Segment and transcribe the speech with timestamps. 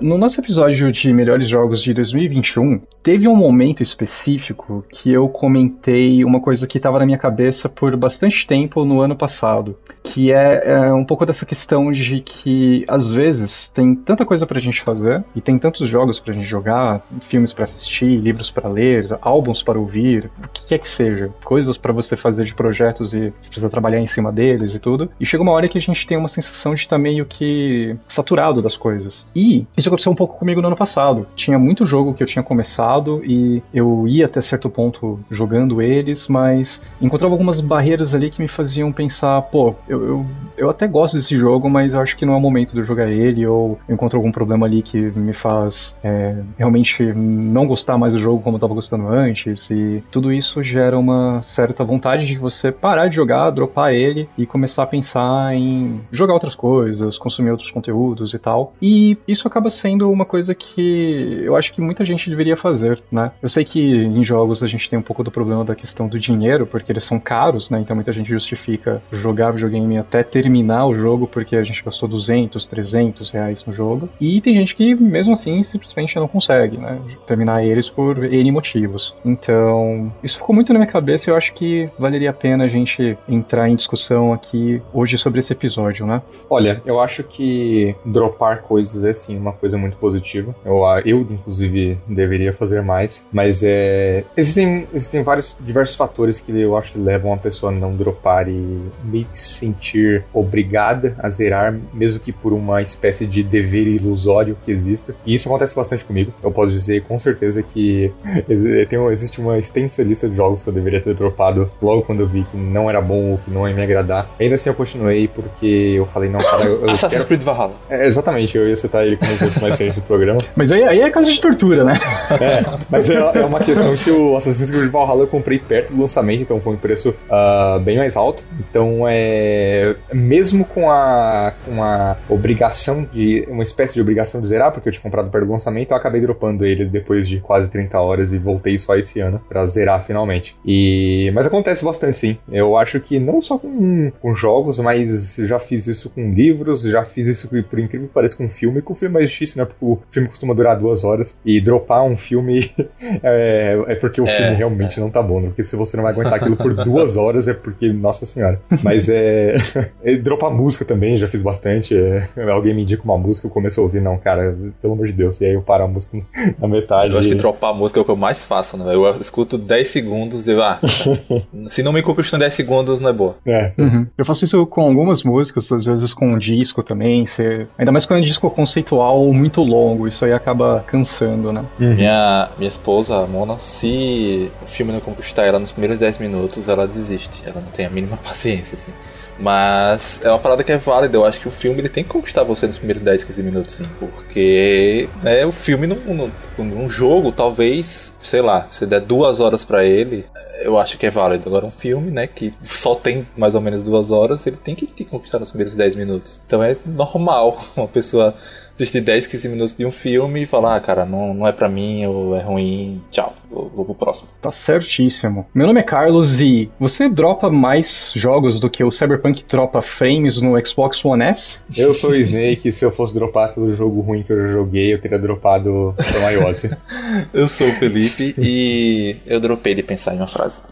[0.00, 6.24] no nosso episódio de melhores jogos de 2021, teve um momento específico que eu comentei
[6.24, 10.62] uma coisa que estava na minha cabeça por bastante tempo no ano passado, que é,
[10.64, 15.24] é, um pouco dessa questão de que às vezes tem tanta coisa pra gente fazer
[15.34, 19.78] e tem tantos jogos pra gente jogar, filmes para assistir, livros para ler, álbuns para
[19.78, 23.70] ouvir, o que quer que seja, coisas para você fazer de projetos e você precisa
[23.70, 25.10] trabalhar em cima deles e tudo.
[25.18, 27.96] E chega uma hora que a gente tem uma sensação de estar tá meio que
[28.06, 29.26] saturado das coisas.
[29.34, 31.26] E isso aconteceu um pouco comigo no ano passado.
[31.34, 36.28] Tinha muito jogo que eu tinha começado e eu ia até certo ponto jogando eles,
[36.28, 41.14] mas encontrava algumas barreiras ali que me faziam pensar, pô, eu, eu, eu até gosto
[41.14, 43.78] desse jogo, mas eu acho que não é o momento de eu jogar ele, ou
[43.88, 48.42] eu encontro algum problema ali que me faz é, realmente não gostar mais do jogo
[48.42, 53.08] como eu estava gostando antes, e tudo isso gera uma certa vontade de você parar
[53.08, 58.34] de jogar, dropar ele e começar a pensar em jogar outras coisas, consumir outros conteúdos
[58.34, 58.72] e tal.
[58.80, 63.32] E isso acaba sendo uma coisa que eu acho que muita gente deveria fazer, né?
[63.42, 66.18] Eu sei que em jogos a gente tem um pouco do problema da questão do
[66.18, 67.80] dinheiro, porque eles são caros, né?
[67.80, 72.64] Então muita gente justifica jogar videogame até terminar o jogo porque a gente gastou 200,
[72.66, 74.08] 300 reais no jogo.
[74.20, 76.98] E tem gente que mesmo assim simplesmente não consegue, né?
[77.26, 79.14] Terminar eles por N motivos.
[79.24, 82.68] Então, isso ficou muito na minha cabeça e eu acho que valeria a pena a
[82.68, 86.22] gente entrar em discussão aqui hoje sobre esse episódio, né?
[86.48, 90.54] Olha, eu acho que dropar coisas é sim uma coisa muito positiva.
[90.64, 94.24] Eu, eu inclusive, deveria fazer mais, mas é.
[94.36, 98.48] Existem, existem vários diversos fatores que eu acho que levam a pessoa a não dropar
[98.48, 103.86] e meio que se sentir obrigada a zerar, mesmo que por uma espécie de dever
[103.86, 105.14] ilusório que exista.
[105.24, 106.32] E isso acontece bastante comigo.
[106.42, 108.12] Eu posso dizer com certeza que
[108.88, 112.26] tem, existe uma extensa lista de jogos que eu deveria ter dropado logo quando eu
[112.26, 114.28] vi que não era bom ou que não ia me agradar.
[114.38, 116.88] Ainda assim eu continuei porque eu falei, não, cara, eu.
[116.90, 117.26] Assassin's quero...
[117.26, 117.74] Creed Valhalla.
[117.88, 120.38] É, exatamente, eu ia citar ele como um mais recente do programa.
[120.56, 121.94] Mas aí, aí é caso de tortura, né?
[122.40, 126.00] É, mas é, é, uma questão que o Assassin's Creed Valhalla eu comprei perto do
[126.00, 128.42] lançamento, então foi um preço uh, bem mais alto.
[128.58, 129.96] Então é.
[130.12, 133.46] Mesmo com a, com a obrigação de.
[133.48, 136.20] uma espécie de obrigação de zerar, porque eu tinha comprado perto do lançamento, eu acabei
[136.20, 140.56] dropando ele depois de quase 30 horas e voltei só esse ano pra zerar finalmente.
[140.64, 141.30] E.
[141.34, 142.38] Mas acontece bastante sim.
[142.50, 147.04] Eu acho que não só com, com jogos, mas já fiz isso com livros, já
[147.04, 148.82] fiz isso por incrível que pareça com filme.
[148.82, 149.64] Com filme mais difícil, né?
[149.64, 152.70] Porque o filme costuma durar duas horas e dropar um filme
[153.22, 155.02] é, é porque o é, filme realmente é.
[155.02, 155.48] não tá bom, né?
[155.48, 158.60] Porque se você não vai aguentar aquilo por duas horas é porque, nossa senhora.
[158.82, 159.56] Mas é.
[160.02, 161.96] é dropar música também, já fiz bastante.
[161.96, 165.12] É, alguém me indica uma música, eu começo a ouvir, não, cara, pelo amor de
[165.12, 165.40] Deus.
[165.40, 166.18] E aí eu paro a música
[166.58, 167.12] na metade.
[167.12, 168.94] Eu acho que dropar a música é o que eu mais faço, né?
[168.94, 170.78] Eu escuto 10 segundos e ah,
[171.66, 173.36] se não me conquista em 10 segundos, não é boa.
[173.46, 173.72] É.
[173.78, 174.06] Uhum.
[174.16, 177.24] Eu faço isso com algumas músicas, às vezes com um disco também.
[177.24, 177.66] Você...
[177.78, 181.64] Ainda mais quando é um disco conceitual muito longo, isso aí acaba cansando, né?
[181.80, 181.94] Uhum.
[181.94, 186.68] Minha, minha esposa, a Mona, se o filme não conquistar ela nos primeiros 10 minutos,
[186.68, 187.42] ela desiste.
[187.46, 188.92] Ela não tem a mínima paciência, assim.
[189.38, 191.16] Mas é uma parada que é válida.
[191.16, 193.74] Eu acho que o filme ele tem que conquistar você nos primeiros 10, 15 minutos,
[193.76, 193.84] sim.
[194.00, 199.84] Porque né, o filme num, num, jogo, talvez, sei lá, se der duas horas para
[199.84, 200.26] ele,
[200.60, 201.48] eu acho que é válido.
[201.48, 204.86] Agora, um filme, né, que só tem mais ou menos duas horas, ele tem que
[204.86, 206.40] te conquistar nos primeiros 10 minutos.
[206.44, 208.34] Então é normal uma pessoa
[208.82, 211.68] assistir 10, 15 minutos de um filme e falar, ah, cara, não, não é para
[211.68, 214.28] mim, ou é ruim, tchau, vou, vou pro próximo.
[214.40, 215.46] Tá certíssimo.
[215.54, 220.40] Meu nome é Carlos e você dropa mais jogos do que o Cyberpunk dropa frames
[220.40, 221.58] no Xbox One S?
[221.76, 225.00] Eu sou o Snake, se eu fosse dropar todo jogo ruim que eu joguei, eu
[225.00, 226.70] teria dropado o Odyssey.
[227.32, 230.62] eu sou o Felipe e eu dropei de pensar em uma frase.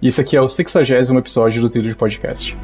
[0.00, 2.56] Isso aqui é o 60 episódio do Trilho de Podcast.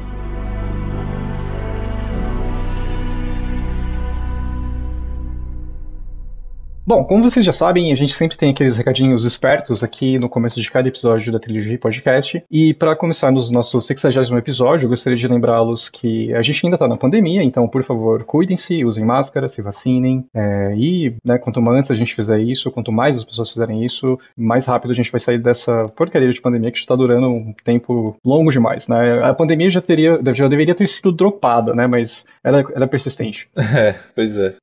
[6.85, 10.59] Bom, como vocês já sabem, a gente sempre tem aqueles recadinhos espertos aqui no começo
[10.59, 12.43] de cada episódio da Trilogia Podcast.
[12.51, 16.75] E para começar nos nosso 60 episódio, eu gostaria de lembrá-los que a gente ainda
[16.75, 20.25] está na pandemia, então, por favor, cuidem-se, usem máscara, se vacinem.
[20.35, 24.19] É, e, né, quanto antes a gente fizer isso, quanto mais as pessoas fizerem isso,
[24.35, 28.17] mais rápido a gente vai sair dessa porcaria de pandemia que está durando um tempo
[28.25, 29.23] longo demais, né?
[29.23, 31.87] A pandemia já, teria, já deveria ter sido dropada, né?
[31.87, 33.47] Mas ela, ela é persistente.
[33.73, 34.53] É, pois é.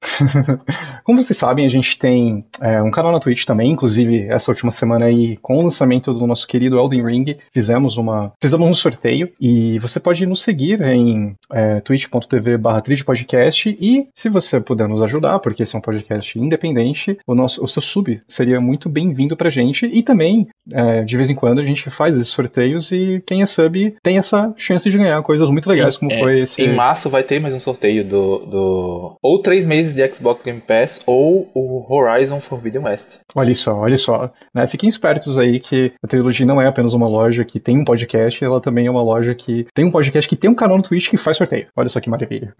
[1.02, 4.51] como vocês sabem, a gente tem tem é, um canal na Twitch também, inclusive essa
[4.51, 8.75] última semana aí, com o lançamento do nosso querido Elden Ring, fizemos uma fizemos um
[8.75, 9.31] sorteio.
[9.41, 15.03] E você pode nos seguir em é, twitch.tv barra podcast e se você puder nos
[15.03, 19.37] ajudar, porque esse é um podcast independente, o, nosso, o seu sub seria muito bem-vindo
[19.37, 19.87] pra gente.
[19.87, 23.47] E também, é, de vez em quando, a gente faz esses sorteios e quem é
[23.47, 26.61] sub tem essa chance de ganhar coisas muito legais, como É, foi esse...
[26.61, 29.17] Em março vai ter mais um sorteio do, do.
[29.23, 33.20] Ou três meses de Xbox Game Pass ou o Horizon Forbidden West.
[33.35, 34.31] Olha só, olha só.
[34.55, 34.67] Né?
[34.67, 38.44] Fiquem espertos aí que a Trilogy não é apenas uma loja que tem um podcast,
[38.44, 41.08] ela também é uma loja que tem um podcast que tem um canal no Twitch
[41.08, 41.67] que faz sorteio.
[41.76, 42.55] Olha só que maravilha.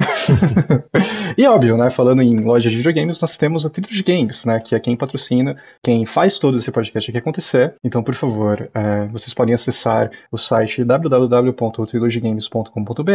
[1.37, 1.91] e óbvio, né?
[1.91, 4.61] Falando em loja de videogames, nós temos a Trilogy Games, né?
[4.61, 7.75] Que é quem patrocina, quem faz todo esse podcast aqui acontecer.
[7.85, 13.11] Então, por favor, é, vocês podem acessar o site www.trilogygames.com.br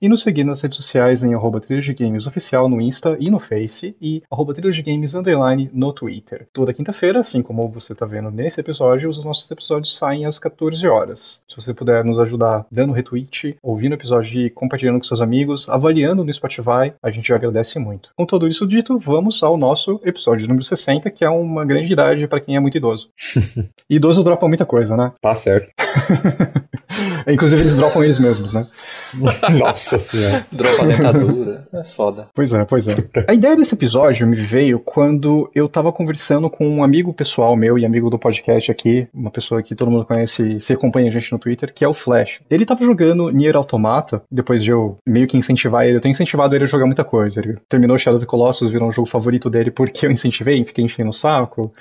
[0.00, 3.38] e nos seguir nas redes sociais em arroba Trilogy Games Oficial no Insta e no
[3.38, 6.46] Face e arroba Trilogy Games Underline no Twitter.
[6.52, 10.86] Toda quinta-feira, assim como você está vendo nesse episódio, os nossos episódios saem às 14
[10.86, 11.42] horas.
[11.48, 15.68] Se você puder nos ajudar dando retweet, ouvindo o episódio e compartilhando com seus amigos,
[15.68, 18.10] avaliando no Spotify, a gente já agradece muito.
[18.16, 22.26] Com tudo isso dito, vamos ao nosso episódio número 60, que é uma grande idade
[22.26, 23.10] para quem é muito idoso.
[23.88, 25.12] idoso dropa muita coisa, né?
[25.20, 25.70] Tá certo.
[27.26, 28.66] Inclusive eles dropam eles mesmos, né?
[29.58, 30.46] Nossa senhora.
[30.52, 31.68] Dropa a dentadura.
[31.72, 32.28] É foda.
[32.34, 32.96] Pois é, pois é.
[33.26, 37.78] A ideia desse episódio me veio quando eu tava conversando com um amigo pessoal meu
[37.78, 41.12] e amigo do podcast aqui, uma pessoa que todo mundo conhece e se acompanha a
[41.12, 42.40] gente no Twitter, que é o Flash.
[42.50, 46.54] Ele tava jogando Nier Automata, depois de eu meio que incentivar ele, eu tenho incentivado
[46.54, 47.40] ele a jogar muita coisa.
[47.40, 50.84] Ele terminou Shadow of the Colossus, virou um jogo favorito dele porque eu incentivei, fiquei
[50.84, 51.72] enchendo o saco.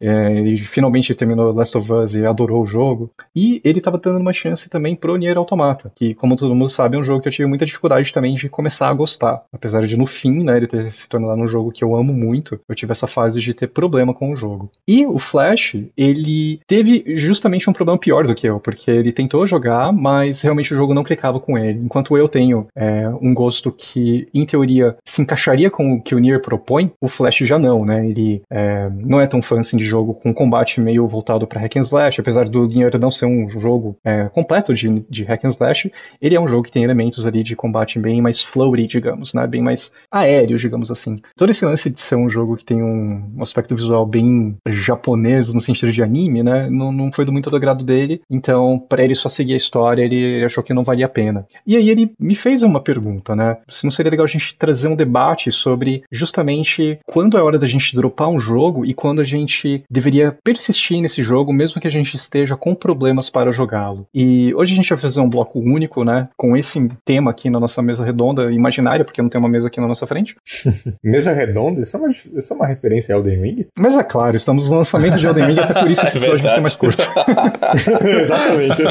[0.00, 3.08] É, ele finalmente terminou Last of Us e adorou o jogo.
[3.36, 6.96] E ele estava dando uma chance também pro Nier Automata, que, como todo mundo sabe,
[6.96, 9.42] é um jogo que eu tive muita dificuldade também de começar a gostar.
[9.52, 12.60] Apesar de, no fim, né, ele ter se tornado um jogo que eu amo muito,
[12.68, 14.70] eu tive essa fase de ter problema com o jogo.
[14.86, 19.46] E o Flash, ele teve justamente um problema pior do que eu, porque ele tentou
[19.46, 21.78] jogar, mas realmente o jogo não clicava com ele.
[21.78, 26.18] Enquanto eu tenho é, um gosto que, em teoria, se encaixaria com o que o
[26.18, 28.06] Nier propõe, o Flash já não, né?
[28.06, 31.76] Ele é, não é tão fã assim de jogo com combate meio voltado para hack
[31.76, 35.48] and slash, apesar do Nier não ser um jogo é, completo de, de hack and
[35.48, 39.34] slash, ele é um jogo que tem elementos ali de combate bem mais flowy, digamos,
[39.34, 39.46] né?
[39.46, 41.20] Bem mais aéreo, digamos assim.
[41.36, 45.52] Todo esse lance de ser um jogo que tem um, um aspecto visual bem japonês
[45.52, 46.68] no sentido de anime, né?
[46.70, 50.02] Não, não foi do muito do agrado dele, então para ele só seguir a história,
[50.02, 51.46] ele achou que não valia a pena.
[51.66, 53.58] E aí ele me fez uma pergunta, né?
[53.68, 57.66] Se não seria legal a gente trazer um debate sobre justamente quando é hora da
[57.66, 61.90] gente dropar um jogo e quando a gente deveria persistir nesse jogo, mesmo que a
[61.90, 64.06] gente esteja com problemas para jogá-lo.
[64.14, 66.28] E hoje a gente vai fazer um bloco único, né?
[66.36, 69.80] Com esse tema aqui na nossa mesa redonda, imaginária, porque não tem uma mesa aqui
[69.80, 70.36] na nossa frente.
[71.02, 71.82] Mesa redonda?
[71.82, 73.66] Isso é, uma, isso é uma referência a Elden Ring?
[73.76, 76.42] Mas é claro, estamos no lançamento de Elden Ring, até por isso esse É episódio
[76.44, 77.02] vai ser mais curto.
[78.20, 78.82] Exatamente.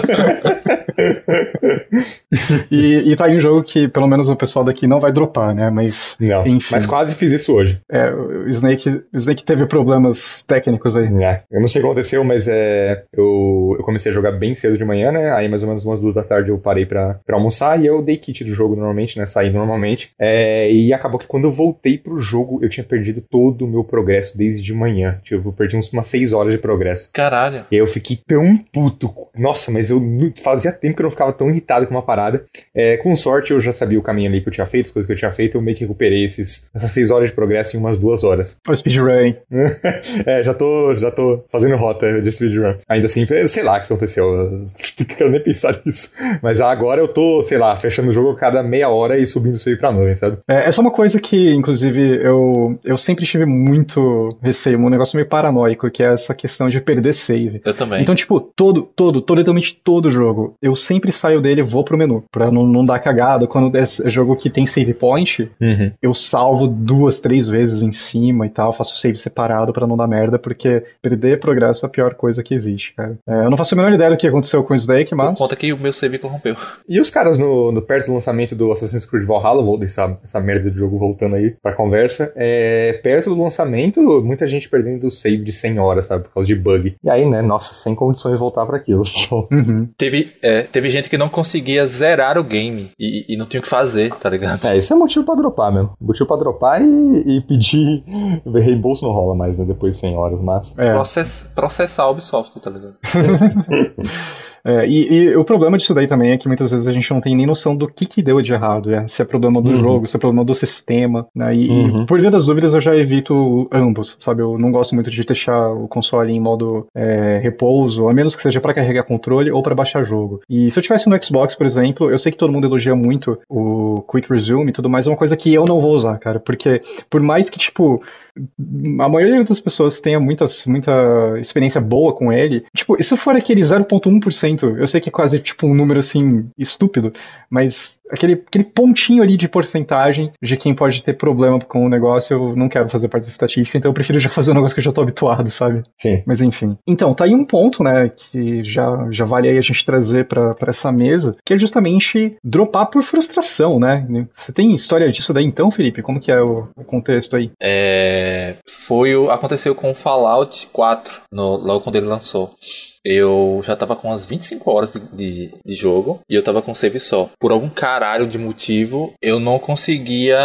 [2.71, 5.53] E, e tá aí um jogo que pelo menos o pessoal daqui não vai dropar,
[5.55, 5.69] né?
[5.69, 6.69] Mas, Não, enfim.
[6.71, 7.79] mas quase fiz isso hoje.
[7.89, 11.07] É, o Snake, o Snake teve problemas técnicos aí.
[11.23, 14.55] É, eu não sei o que aconteceu, mas é, eu, eu comecei a jogar bem
[14.55, 15.31] cedo de manhã, né?
[15.31, 18.01] Aí mais ou menos umas duas da tarde eu parei pra, pra almoçar e eu
[18.01, 19.25] dei kit do jogo normalmente, né?
[19.25, 20.11] Saí normalmente.
[20.19, 23.83] É, e acabou que quando eu voltei pro jogo, eu tinha perdido todo o meu
[23.83, 25.19] progresso desde de manhã.
[25.23, 27.09] Tipo, eu perdi uns, umas seis horas de progresso.
[27.13, 27.65] Caralho.
[27.71, 29.11] E aí eu fiquei tão puto.
[29.37, 30.01] Nossa, mas eu
[30.41, 32.43] fazia tempo que eu não ficava tão irritado com uma parada.
[32.73, 35.07] É, com sorte, eu já sabia o caminho ali que eu tinha feito, as coisas
[35.07, 37.79] que eu tinha feito, eu meio que recuperei esses, essas seis horas de progresso em
[37.79, 38.57] umas duas horas.
[38.67, 39.33] O speedrun.
[40.25, 42.75] é, já tô, já tô fazendo rota de speedrun.
[42.87, 44.69] Ainda assim, sei lá o que aconteceu.
[45.19, 46.11] Eu nem pensar nisso.
[46.41, 49.55] Mas agora eu tô, sei lá, fechando o jogo a cada meia hora e subindo
[49.55, 50.37] isso aí pra nuvem, sabe?
[50.47, 55.15] É, é só uma coisa que, inclusive, eu, eu sempre tive muito receio, um negócio
[55.15, 57.61] meio paranoico, que é essa questão de perder save.
[57.65, 58.01] Eu também.
[58.01, 62.23] Então, tipo, todo, todo, totalmente todo jogo, eu sempre saio dele e vou pro menu,
[62.31, 63.47] pra não, não dar cagada.
[63.47, 65.91] Quando é jogo que tem save point, Uhum.
[66.01, 70.07] eu salvo duas, três vezes em cima e tal, faço save separado pra não dar
[70.07, 73.17] merda, porque perder progresso é a pior coisa que existe, cara.
[73.27, 75.37] É, eu não faço a menor ideia do que aconteceu com o Snake, Por mas...
[75.41, 76.55] conta que o meu save corrompeu.
[76.87, 80.39] E os caras no, no perto do lançamento do Assassin's Creed Valhalla, vou deixar essa
[80.39, 85.11] merda de jogo voltando aí pra conversa, é, perto do lançamento, muita gente perdendo o
[85.11, 86.95] save de 100 horas, sabe, por causa de bug.
[87.03, 89.03] E aí, né, nossa, sem condições de voltar pra aquilo.
[89.21, 89.87] Então, Uhum.
[89.97, 93.63] Teve, é, teve gente que não conseguia zerar o game e, e não tinha o
[93.63, 94.65] que fazer, tá ligado?
[94.67, 95.91] é, isso é motivo pra dropar mesmo.
[95.99, 98.03] Motivo pra dropar e, e pedir
[98.45, 100.73] reembolso não rola mais, né, depois de 100 horas, mas...
[100.77, 100.91] É.
[100.91, 102.95] Process, processar a Ubisoft, tá ligado?
[104.63, 107.21] É, e, e, o problema disso daí também é que muitas vezes a gente não
[107.21, 109.07] tem nem noção do que, que deu de errado, né?
[109.07, 109.75] se é problema do uhum.
[109.75, 111.55] jogo, se é problema do sistema, né?
[111.55, 112.03] E, uhum.
[112.03, 114.41] e, por via das dúvidas eu já evito ambos, sabe?
[114.41, 118.41] Eu não gosto muito de deixar o console em modo é, repouso, a menos que
[118.41, 120.41] seja para carregar controle ou para baixar jogo.
[120.49, 123.37] E se eu tivesse no Xbox, por exemplo, eu sei que todo mundo elogia muito
[123.49, 126.39] o Quick Resume e tudo mais, é uma coisa que eu não vou usar, cara,
[126.39, 128.01] porque por mais que, tipo,
[128.37, 130.91] a maioria das pessoas tenha muitas, muita
[131.39, 132.63] experiência boa com ele.
[132.75, 137.11] Tipo, se for aquele 0.1%, eu sei que é quase tipo um número assim estúpido,
[137.49, 142.33] mas aquele, aquele pontinho ali de porcentagem de quem pode ter problema com o negócio,
[142.33, 144.79] eu não quero fazer parte dessa estatística, então eu prefiro já fazer um negócio que
[144.79, 145.83] eu já tô habituado, sabe?
[145.97, 146.23] Sim.
[146.25, 146.77] Mas enfim.
[146.87, 150.55] Então, tá aí um ponto, né, que já, já vale aí a gente trazer para
[150.67, 154.05] essa mesa, que é justamente dropar por frustração, né?
[154.31, 156.01] Você tem história disso daí então, Felipe?
[156.01, 157.51] Como que é o, o contexto aí?
[157.61, 158.20] É,
[158.67, 162.55] foi o, aconteceu com o Fallout 4, no, logo quando ele lançou.
[163.03, 166.73] Eu já tava com umas 25 horas de, de, de, jogo e eu tava com
[166.73, 167.29] save só.
[167.39, 170.37] Por algum caralho de motivo, eu não conseguia.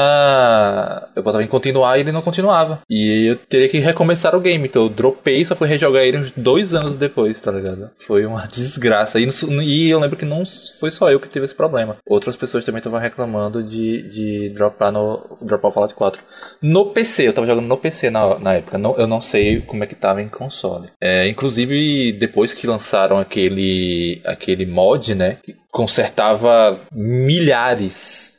[1.14, 2.80] Eu botava em continuar e ele não continuava.
[2.88, 4.66] E eu teria que recomeçar o game.
[4.66, 7.90] Então eu dropei e só fui rejogar ele uns dois anos depois, tá ligado?
[7.98, 9.20] Foi uma desgraça.
[9.20, 9.28] E,
[9.62, 10.42] e eu lembro que não
[10.80, 11.98] foi só eu que tive esse problema.
[12.08, 16.22] Outras pessoas também estavam reclamando de, de dropar no dropar o Fallout 4.
[16.62, 18.78] No PC, eu tava jogando no PC na, na época.
[18.78, 20.88] Não, eu não sei como é que tava em console.
[21.00, 25.38] É, inclusive, depois depois que lançaram aquele, aquele mod, né?
[25.42, 28.38] Que consertava milhares,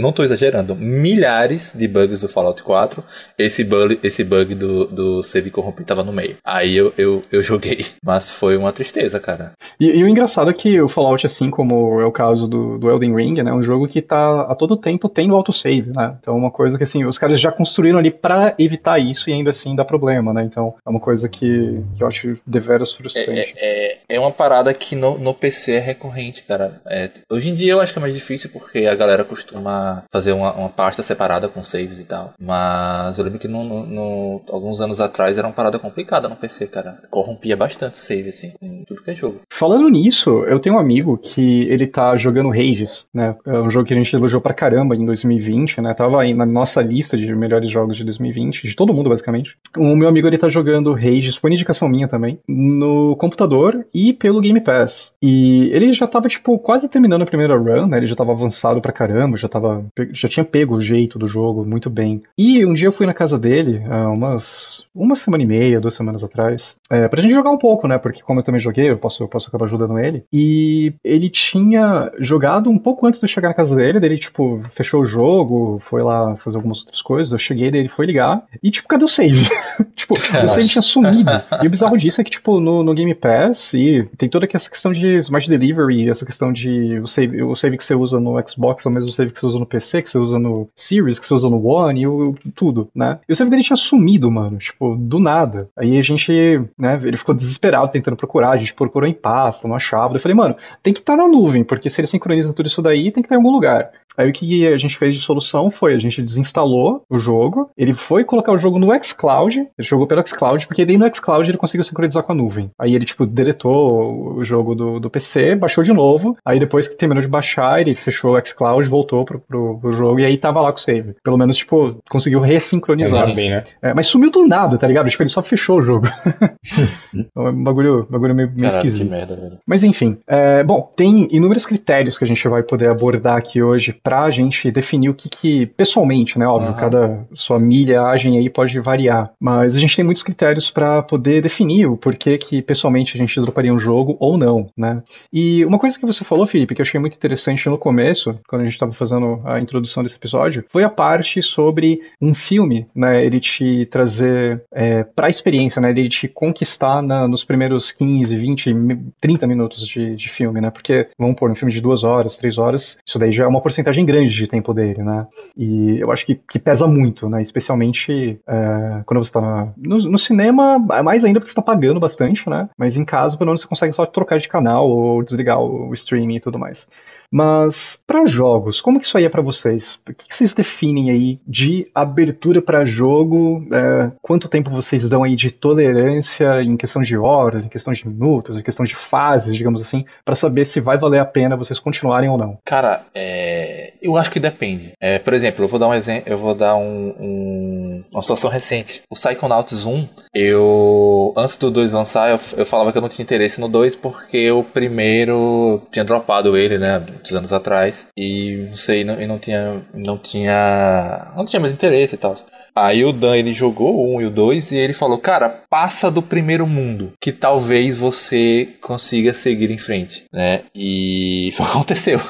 [0.00, 3.04] não estou exagerando, milhares de bugs do Fallout 4.
[3.36, 6.38] Esse bug, esse bug do, do save corrompido tava no meio.
[6.42, 9.52] Aí eu, eu, eu joguei, mas foi uma tristeza, cara.
[9.78, 12.88] E, e, o engraçado é que o Fallout, assim como é o caso do, do
[12.88, 16.16] Elden Ring, né, é um jogo que tá a todo tempo tendo autosave, né?
[16.18, 19.34] Então é uma coisa que assim, os caras já construíram ali para evitar isso e
[19.34, 20.42] ainda assim dá problema, né?
[20.42, 23.54] Então é uma coisa que, que eu acho deveras frustrante.
[23.58, 26.77] É, é, é uma parada que no, no PC é recorrente, cara.
[26.86, 30.32] É, hoje em dia eu acho que é mais difícil porque a galera costuma fazer
[30.32, 32.32] uma, uma pasta separada com saves e tal.
[32.40, 36.36] Mas eu lembro que no, no, no, alguns anos atrás era uma parada complicada no
[36.36, 36.98] PC, cara.
[37.10, 39.40] Corrompia bastante save, assim, em tudo que é jogo.
[39.50, 43.34] Falando nisso, eu tenho um amigo que ele tá jogando Rages, né?
[43.46, 45.94] É um jogo que a gente elogiou pra caramba em 2020, né?
[45.94, 49.56] Tava aí na nossa lista de melhores jogos de 2020, de todo mundo, basicamente.
[49.76, 54.40] O meu amigo, ele tá jogando Rages, por indicação minha também, no computador e pelo
[54.40, 55.12] Game Pass.
[55.22, 57.96] E ele já tava, tipo, quase terminando a primeira run, né?
[57.96, 59.86] Ele já tava avançado pra caramba, já tava.
[60.12, 62.22] Já tinha pego o jeito do jogo muito bem.
[62.36, 63.82] E um dia eu fui na casa dele,
[64.12, 64.84] umas.
[64.98, 67.96] Uma semana e meia, duas semanas atrás, é, pra gente jogar um pouco, né?
[67.98, 70.24] Porque como eu também joguei, eu posso, eu posso acabar ajudando ele.
[70.32, 74.60] E ele tinha jogado um pouco antes de eu chegar na casa dele, dele, tipo,
[74.70, 77.32] fechou o jogo, foi lá fazer algumas outras coisas.
[77.32, 78.42] Eu cheguei, dele foi ligar.
[78.62, 79.48] E, tipo, cadê o save?
[79.94, 81.30] tipo, o save tinha sumido.
[81.62, 84.68] E o bizarro disso é que, tipo, no, no Game Pass, e tem toda essa
[84.68, 88.34] questão de Smart Delivery, essa questão de o save, o save que você usa no
[88.46, 91.18] Xbox é o mesmo save que você usa no PC, que você usa no Series,
[91.18, 93.18] que você usa no One, e o, tudo, né?
[93.28, 95.68] E o save dele tinha sumido, mano, tipo, do nada.
[95.76, 96.32] Aí a gente,
[96.78, 100.16] né, ele ficou desesperado tentando procurar, a gente procurou em pasta, não achava.
[100.16, 102.82] Eu falei, mano, tem que estar tá na nuvem, porque se ele sincroniza tudo isso
[102.82, 103.90] daí, tem que estar tá em algum lugar.
[104.18, 107.94] Aí o que a gente fez de solução foi, a gente desinstalou o jogo, ele
[107.94, 111.56] foi colocar o jogo no xCloud, ele jogou pelo xCloud, porque daí no xCloud ele
[111.56, 112.68] conseguiu sincronizar com a nuvem.
[112.76, 116.96] Aí ele, tipo, deletou o jogo do, do PC, baixou de novo, aí depois que
[116.96, 120.60] terminou de baixar, ele fechou o xCloud, voltou pro, pro, pro jogo, e aí tava
[120.60, 121.14] lá com o save.
[121.22, 123.32] Pelo menos, tipo, conseguiu ressincronizar.
[123.32, 123.62] Bem, né?
[123.80, 125.08] É, mas sumiu do nada, tá ligado?
[125.08, 126.06] Tipo, ele só fechou o jogo.
[127.36, 129.10] é um bagulho, bagulho meio, meio Caralho, esquisito.
[129.10, 129.60] Merda.
[129.66, 133.92] Mas enfim, é, bom, tem inúmeros critérios que a gente vai poder abordar aqui hoje
[134.02, 136.46] pra gente definir o que, que pessoalmente, né?
[136.46, 136.76] Óbvio, uhum.
[136.76, 139.32] cada sua milhagem aí pode variar.
[139.40, 143.40] Mas a gente tem muitos critérios para poder definir o porquê que pessoalmente a gente
[143.40, 145.02] droparia um jogo ou não, né?
[145.32, 148.62] E uma coisa que você falou, Felipe, que eu achei muito interessante no começo, quando
[148.62, 153.24] a gente estava fazendo a introdução desse episódio, foi a parte sobre um filme, né?
[153.24, 155.90] Ele te trazer é, pra experiência, né?
[155.90, 158.76] Ele te conquistar na, nos primeiros 15, 20,
[159.20, 160.70] 30 minutos de, de filme, né?
[160.70, 163.60] Porque, vamos pôr, um filme de duas horas, três horas, isso daí já é uma
[163.60, 165.26] porcentagem grande de tempo dele, né?
[165.56, 167.40] E eu acho que, que pesa muito, né?
[167.42, 172.48] Especialmente é, quando você está no, no, cinema, mais ainda porque você está pagando bastante,
[172.48, 172.68] né?
[172.76, 176.36] Mas em casa, pelo menos você consegue só trocar de canal ou desligar o streaming
[176.36, 176.86] e tudo mais.
[177.30, 179.98] Mas para jogos, como que isso aí é para vocês?
[180.08, 183.66] O que, vocês definem aí de abertura para jogo?
[183.72, 188.08] É, quanto tempo vocês dão aí de tolerância em questão de horas, em questão de
[188.08, 191.78] minutos, em questão de fases, digamos assim, para saber se vai valer a pena vocês
[191.78, 192.58] continuarem ou não?
[192.64, 193.92] Cara, é...
[194.00, 194.92] eu acho que depende.
[195.00, 198.22] É, por exemplo, eu vou dar um exemplo, eu vou dar um, um um, uma
[198.22, 199.02] situação recente.
[199.10, 201.32] O Psychonauts 1, eu.
[201.36, 204.50] Antes do 2 lançar, eu, eu falava que eu não tinha interesse no 2 porque
[204.50, 206.98] o primeiro tinha dropado ele, né?
[206.98, 208.08] Muitos anos atrás.
[208.16, 209.82] E não sei, não, e não tinha.
[209.94, 211.32] Não tinha.
[211.36, 212.34] Não tinha mais interesse e tal.
[212.74, 216.10] Aí o Dan ele jogou o 1 e o 2 e ele falou: Cara, passa
[216.10, 220.62] do primeiro mundo, que talvez você consiga seguir em frente, né?
[220.74, 222.20] E foi o que aconteceu.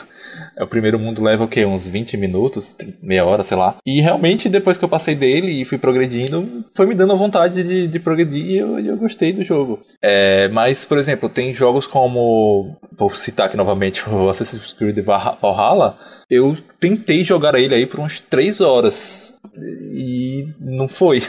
[0.59, 1.65] É, o primeiro mundo leva o quê?
[1.65, 3.77] Uns 20 minutos, meia hora, sei lá.
[3.87, 7.63] E realmente, depois que eu passei dele e fui progredindo, foi me dando a vontade
[7.63, 9.81] de, de progredir e eu, eu gostei do jogo.
[10.03, 12.77] É, mas, por exemplo, tem jogos como.
[12.99, 15.97] Vou citar aqui novamente o Assassin's Creed Valhalla.
[16.29, 21.21] Eu tentei jogar ele aí por umas 3 horas e não foi.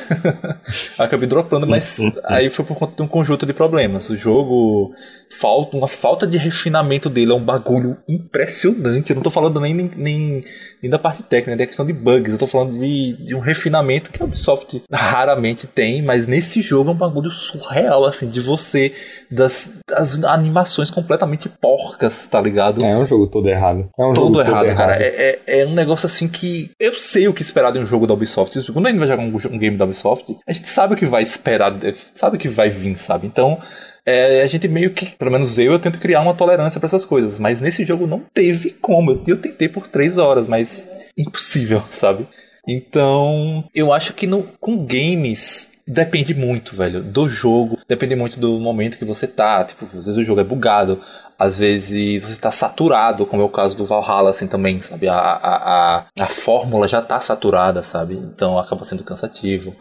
[0.97, 4.09] Acabei dropando, mas aí foi por conta de um conjunto de problemas.
[4.09, 4.93] O jogo
[5.29, 9.11] falta uma falta de refinamento dele é um bagulho impressionante.
[9.11, 10.43] Eu não tô falando nem, nem,
[10.81, 12.31] nem da parte técnica, da questão de bugs.
[12.31, 16.89] Eu tô falando de, de um refinamento que a Ubisoft raramente tem, mas nesse jogo
[16.89, 18.93] é um bagulho surreal, assim, de você,
[19.29, 22.83] das, das animações completamente porcas, tá ligado?
[22.83, 23.89] É, é um jogo todo errado.
[23.97, 24.93] É um todo jogo errado, todo cara.
[24.93, 25.01] errado.
[25.01, 28.07] É, é, é um negócio assim que eu sei o que esperar de um jogo
[28.07, 28.71] da Ubisoft.
[28.71, 31.05] Quando a gente vai jogar um, um game da Ubisoft, a gente sabe o que
[31.05, 31.73] vai esperar,
[32.13, 33.25] sabe o que vai vir, sabe?
[33.25, 33.57] Então,
[34.05, 37.05] é, a gente meio que, pelo menos eu, eu tento criar uma tolerância para essas
[37.05, 37.39] coisas.
[37.39, 39.11] Mas nesse jogo não teve como.
[39.11, 42.27] Eu, eu tentei por três horas, mas impossível, sabe?
[42.67, 48.59] Então, eu acho que no, com games depende muito, velho, do jogo, depende muito do
[48.59, 49.63] momento que você tá.
[49.63, 51.01] Tipo, às vezes o jogo é bugado,
[51.37, 55.07] às vezes você tá saturado, como é o caso do Valhalla, assim também, sabe?
[55.07, 58.13] A, a, a, a fórmula já tá saturada, sabe?
[58.13, 59.75] Então acaba sendo cansativo.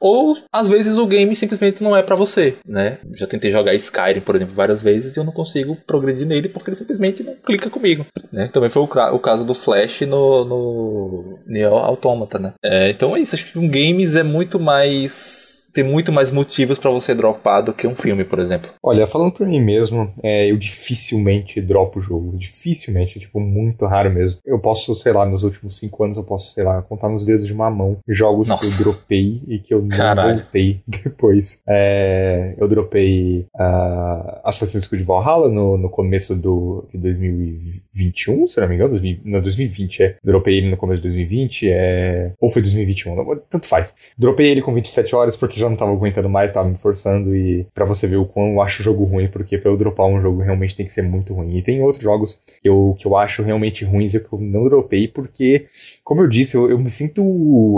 [0.00, 2.98] Ou às vezes o game simplesmente não é para você, né?
[3.14, 6.70] Já tentei jogar Skyrim, por exemplo, várias vezes e eu não consigo progredir nele porque
[6.70, 8.48] ele simplesmente não clica comigo, né?
[8.48, 12.54] Também foi o, o caso do Flash no, no Neo Automata, né?
[12.64, 16.78] É, então é isso, acho que um games é muito mais tem muito mais motivos
[16.78, 18.70] para você dropar do que um filme, por exemplo.
[18.82, 22.36] Olha, falando por mim mesmo, é, eu dificilmente dropo o jogo.
[22.36, 24.40] Dificilmente, tipo, muito raro mesmo.
[24.44, 27.46] Eu posso, sei lá, nos últimos cinco anos, eu posso, sei lá, contar nos dedos
[27.46, 28.60] de uma mão jogos Nossa.
[28.60, 30.40] que eu dropei e que eu não Caralho.
[30.40, 31.60] voltei depois.
[31.66, 38.68] É, eu dropei uh, Assassin's Creed Valhalla no, no começo do, de 2021, se não
[38.68, 40.16] me engano, 2000, não, 2020, é.
[40.22, 43.94] Dropei ele no começo de 2020, é, ou foi 2021, não, tanto faz.
[44.18, 47.66] Dropei ele com 27 horas porque já não tava aguentando mais, tava me forçando e
[47.74, 50.20] pra você ver o quão eu acho o jogo ruim, porque pra eu dropar um
[50.20, 51.56] jogo realmente tem que ser muito ruim.
[51.56, 54.64] E tem outros jogos que eu, que eu acho realmente ruins e que eu não
[54.64, 55.66] dropei porque,
[56.04, 57.20] como eu disse, eu, eu me sinto.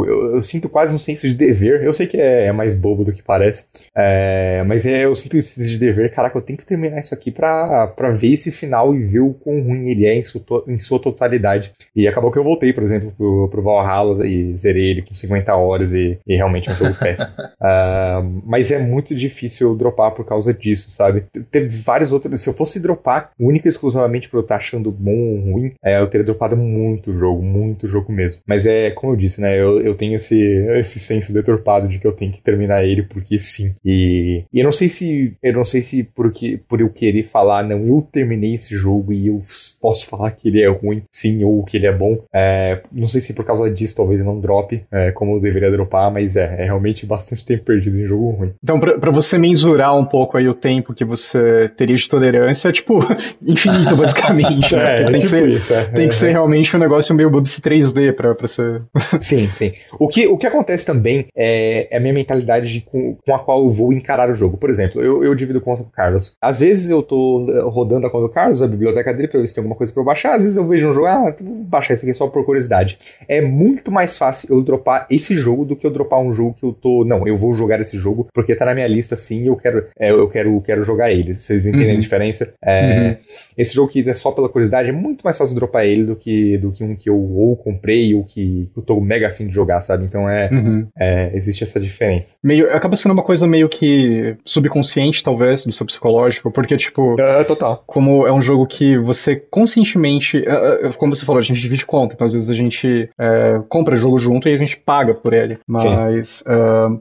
[0.08, 1.82] Eu, eu sinto quase um senso de dever.
[1.82, 3.64] Eu sei que é, é mais bobo do que parece,
[3.96, 6.10] é, mas é, eu sinto esse senso de dever.
[6.12, 9.32] Caraca, eu tenho que terminar isso aqui pra, pra ver esse final e ver o
[9.34, 11.72] quão ruim ele é em to- em sua totalidade.
[11.94, 15.54] E acabou que eu voltei, por exemplo, pro, pro Valhalla e zerei ele com 50
[15.54, 17.28] horas e, e realmente é um jogo péssimo.
[17.74, 21.22] Ah, mas é muito difícil eu dropar por causa disso, sabe?
[21.32, 22.40] Te- Teve vários outros.
[22.40, 26.00] Se eu fosse dropar única e exclusivamente por eu estar achando bom ou ruim, é,
[26.00, 28.42] eu teria dropado muito jogo, muito jogo mesmo.
[28.46, 29.58] Mas é, como eu disse, né?
[29.58, 30.36] Eu, eu tenho esse,
[30.78, 33.74] esse senso deturpado de que eu tenho que terminar ele porque sim.
[33.84, 35.36] E, e eu não sei se.
[35.42, 39.28] Eu não sei se porque, por eu querer falar, não, eu terminei esse jogo e
[39.28, 39.40] eu
[39.80, 42.18] posso falar que ele é ruim, sim, ou que ele é bom.
[42.32, 45.70] É, não sei se por causa disso talvez eu não drope, é, como eu deveria
[45.70, 48.52] dropar, mas é, é realmente bastante tempo perdido em jogo ruim.
[48.62, 52.68] Então, pra, pra você mensurar um pouco aí o tempo que você teria de tolerância,
[52.68, 53.00] é tipo
[53.46, 54.74] infinito, basicamente.
[54.74, 54.82] né?
[54.92, 55.72] É, tem, é que tipo ser, isso.
[55.72, 58.82] É, tem que é, ser realmente um negócio meio Bubsy 3D pra, pra ser.
[59.20, 59.72] Sim, sim.
[59.98, 63.38] O que, o que acontece também é, é a minha mentalidade de, com, com a
[63.38, 64.56] qual eu vou encarar o jogo.
[64.56, 66.36] Por exemplo, eu, eu divido conta com o Carlos.
[66.42, 69.54] Às vezes eu tô rodando a conta do Carlos, a biblioteca dele, pra ver se
[69.54, 70.34] tem alguma coisa pra eu baixar.
[70.34, 72.98] Às vezes eu vejo um jogo, ah, vou baixar isso aqui só por curiosidade.
[73.28, 76.64] É muito mais fácil eu dropar esse jogo do que eu dropar um jogo que
[76.64, 77.04] eu tô.
[77.04, 79.86] Não, eu vou jogar esse jogo porque tá na minha lista sim e eu quero,
[79.98, 81.34] é, eu quero, quero jogar ele.
[81.34, 81.96] Vocês entendem Uhum.
[81.98, 82.52] a diferença?
[82.64, 83.16] É, Uhum.
[83.56, 86.56] Esse jogo que é só pela curiosidade é muito mais fácil dropar ele do que,
[86.58, 89.80] do que um que eu ou comprei ou que eu tô mega afim de jogar,
[89.80, 90.04] sabe?
[90.04, 90.86] Então é, Uhum.
[90.98, 92.34] é, existe essa diferença.
[92.42, 97.44] Meio, acaba sendo uma coisa meio que subconsciente, talvez, do seu psicológico, porque, tipo, É,
[97.44, 97.82] total.
[97.86, 101.86] como é um jogo que você conscientemente, é, é, como você falou, a gente divide
[101.86, 105.32] conta, então às vezes a gente é, compra jogo junto e a gente paga por
[105.32, 105.58] ele.
[105.66, 106.52] Mas é,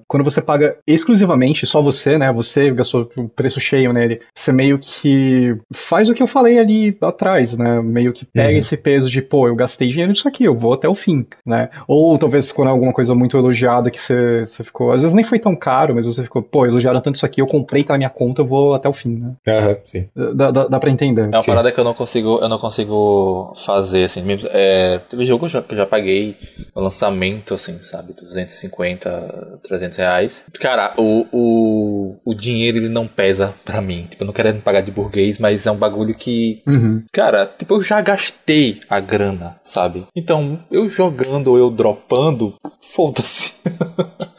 [0.07, 2.31] quando você você paga exclusivamente, só você, né?
[2.33, 4.19] Você gastou o preço cheio nele.
[4.35, 7.81] Você meio que faz o que eu falei ali atrás, né?
[7.81, 8.57] Meio que pega uhum.
[8.57, 11.69] esse peso de, pô, eu gastei dinheiro nisso aqui, eu vou até o fim, né?
[11.87, 14.91] Ou talvez quando é alguma coisa muito elogiada que você, você ficou.
[14.91, 17.47] Às vezes nem foi tão caro, mas você ficou, pô, elogiaram tanto isso aqui, eu
[17.47, 19.33] comprei, tá na minha conta, eu vou até o fim, né?
[19.47, 20.09] Uhum, sim.
[20.35, 21.25] Dá, dá, dá pra entender.
[21.25, 21.51] É uma sim.
[21.51, 24.21] parada que eu não consigo, eu não consigo fazer, assim.
[24.21, 26.35] Mesmo, é, teve jogo que eu já, que eu já paguei
[26.75, 28.13] no lançamento, assim, sabe?
[28.13, 30.30] 250, 300 reais.
[30.59, 34.07] Cara, o, o, o dinheiro ele não pesa pra mim.
[34.09, 36.61] Tipo, eu não quero pagar de burguês, mas é um bagulho que.
[36.67, 37.03] Uhum.
[37.11, 40.05] Cara, tipo, eu já gastei a grana, sabe?
[40.15, 43.53] Então, eu jogando ou eu dropando, foda-se.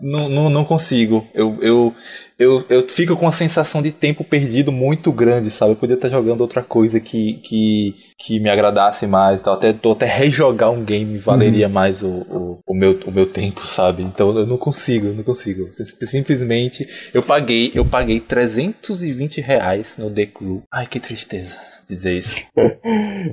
[0.00, 1.26] Não, não, não consigo.
[1.34, 1.94] Eu, eu,
[2.38, 5.72] eu, eu fico com uma sensação de tempo perdido muito grande, sabe?
[5.72, 9.54] Eu podia estar jogando outra coisa que, que, que me agradasse mais tal.
[9.54, 11.72] Até, até rejogar um game valeria uhum.
[11.72, 14.02] mais o, o, o, meu, o meu tempo, sabe?
[14.02, 15.68] Então eu não consigo, eu não consigo.
[15.72, 20.62] Simplesmente eu paguei, eu paguei 320 reais no The Crew.
[20.72, 22.36] Ai, que tristeza dizer isso.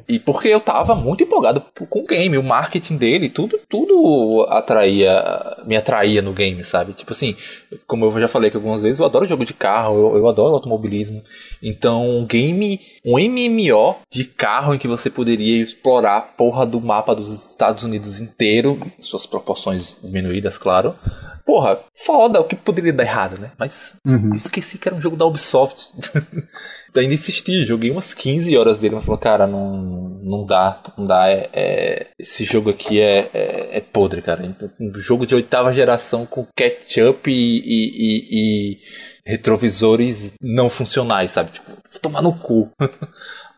[0.07, 5.57] e porque eu tava muito empolgado com o game, o marketing dele, tudo, tudo atraía,
[5.65, 6.93] me atraía no game, sabe?
[6.93, 7.35] Tipo assim,
[7.87, 10.55] como eu já falei aqui algumas vezes, eu adoro jogo de carro, eu, eu adoro
[10.55, 11.23] automobilismo.
[11.61, 16.81] Então, um game, um MMO de carro em que você poderia explorar a porra do
[16.81, 20.95] mapa dos Estados Unidos inteiro, suas proporções diminuídas, claro
[21.45, 23.51] porra, foda, o que poderia dar errado, né?
[23.57, 24.33] Mas uhum.
[24.33, 25.91] esqueci que era um jogo da Ubisoft.
[26.95, 31.29] ainda insisti, joguei umas 15 horas dele, mas falou, cara, não, não dá, não dá.
[31.29, 34.55] É, é esse jogo aqui é, é, é, podre, cara.
[34.79, 38.77] Um jogo de oitava geração com ketchup e, e, e, e
[39.25, 41.51] retrovisores não funcionais, sabe?
[41.51, 42.69] Tipo, tomar no cu.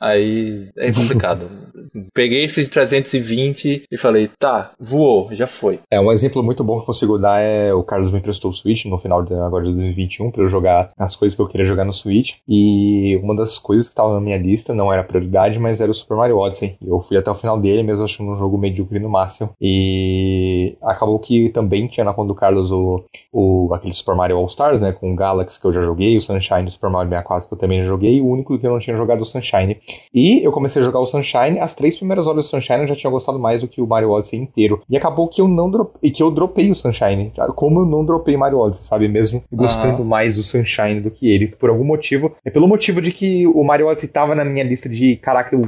[0.04, 1.50] Aí é complicado.
[2.14, 5.80] Peguei esses 320 e falei, tá, voou, já foi.
[5.90, 8.54] É, um exemplo muito bom que eu consigo dar é o Carlos me emprestou o
[8.54, 11.66] Switch no final de agora de 2021 para eu jogar as coisas que eu queria
[11.66, 12.36] jogar no Switch.
[12.48, 15.94] E uma das coisas que tava na minha lista, não era prioridade, mas era o
[15.94, 16.76] Super Mario Odyssey.
[16.86, 19.52] Eu fui até o final dele, mesmo achando um jogo medíocre no máximo.
[19.62, 24.46] E acabou que também tinha na conta do Carlos o, o aquele Super Mario All
[24.48, 27.48] Stars, né, com o Galaxy que eu já joguei, o Sunshine, o Super Mario 64
[27.48, 29.78] que eu também já joguei, o único que eu não tinha jogado o Sunshine.
[30.14, 32.96] E eu comecei a jogar o Sunshine, as três primeiras horas do Sunshine eu já
[32.96, 34.82] tinha gostado mais do que o Mario Odyssey inteiro.
[34.90, 37.32] E acabou que eu não dropei, que eu dropei o Sunshine.
[37.56, 39.08] Como eu não dropei Mario Odyssey, sabe?
[39.08, 40.08] Mesmo gostando uhum.
[40.08, 41.48] mais do Sunshine do que ele.
[41.48, 42.36] Por algum motivo.
[42.46, 45.62] É pelo motivo de que o Mario Odyssey tava na minha lista de, caraca, eu,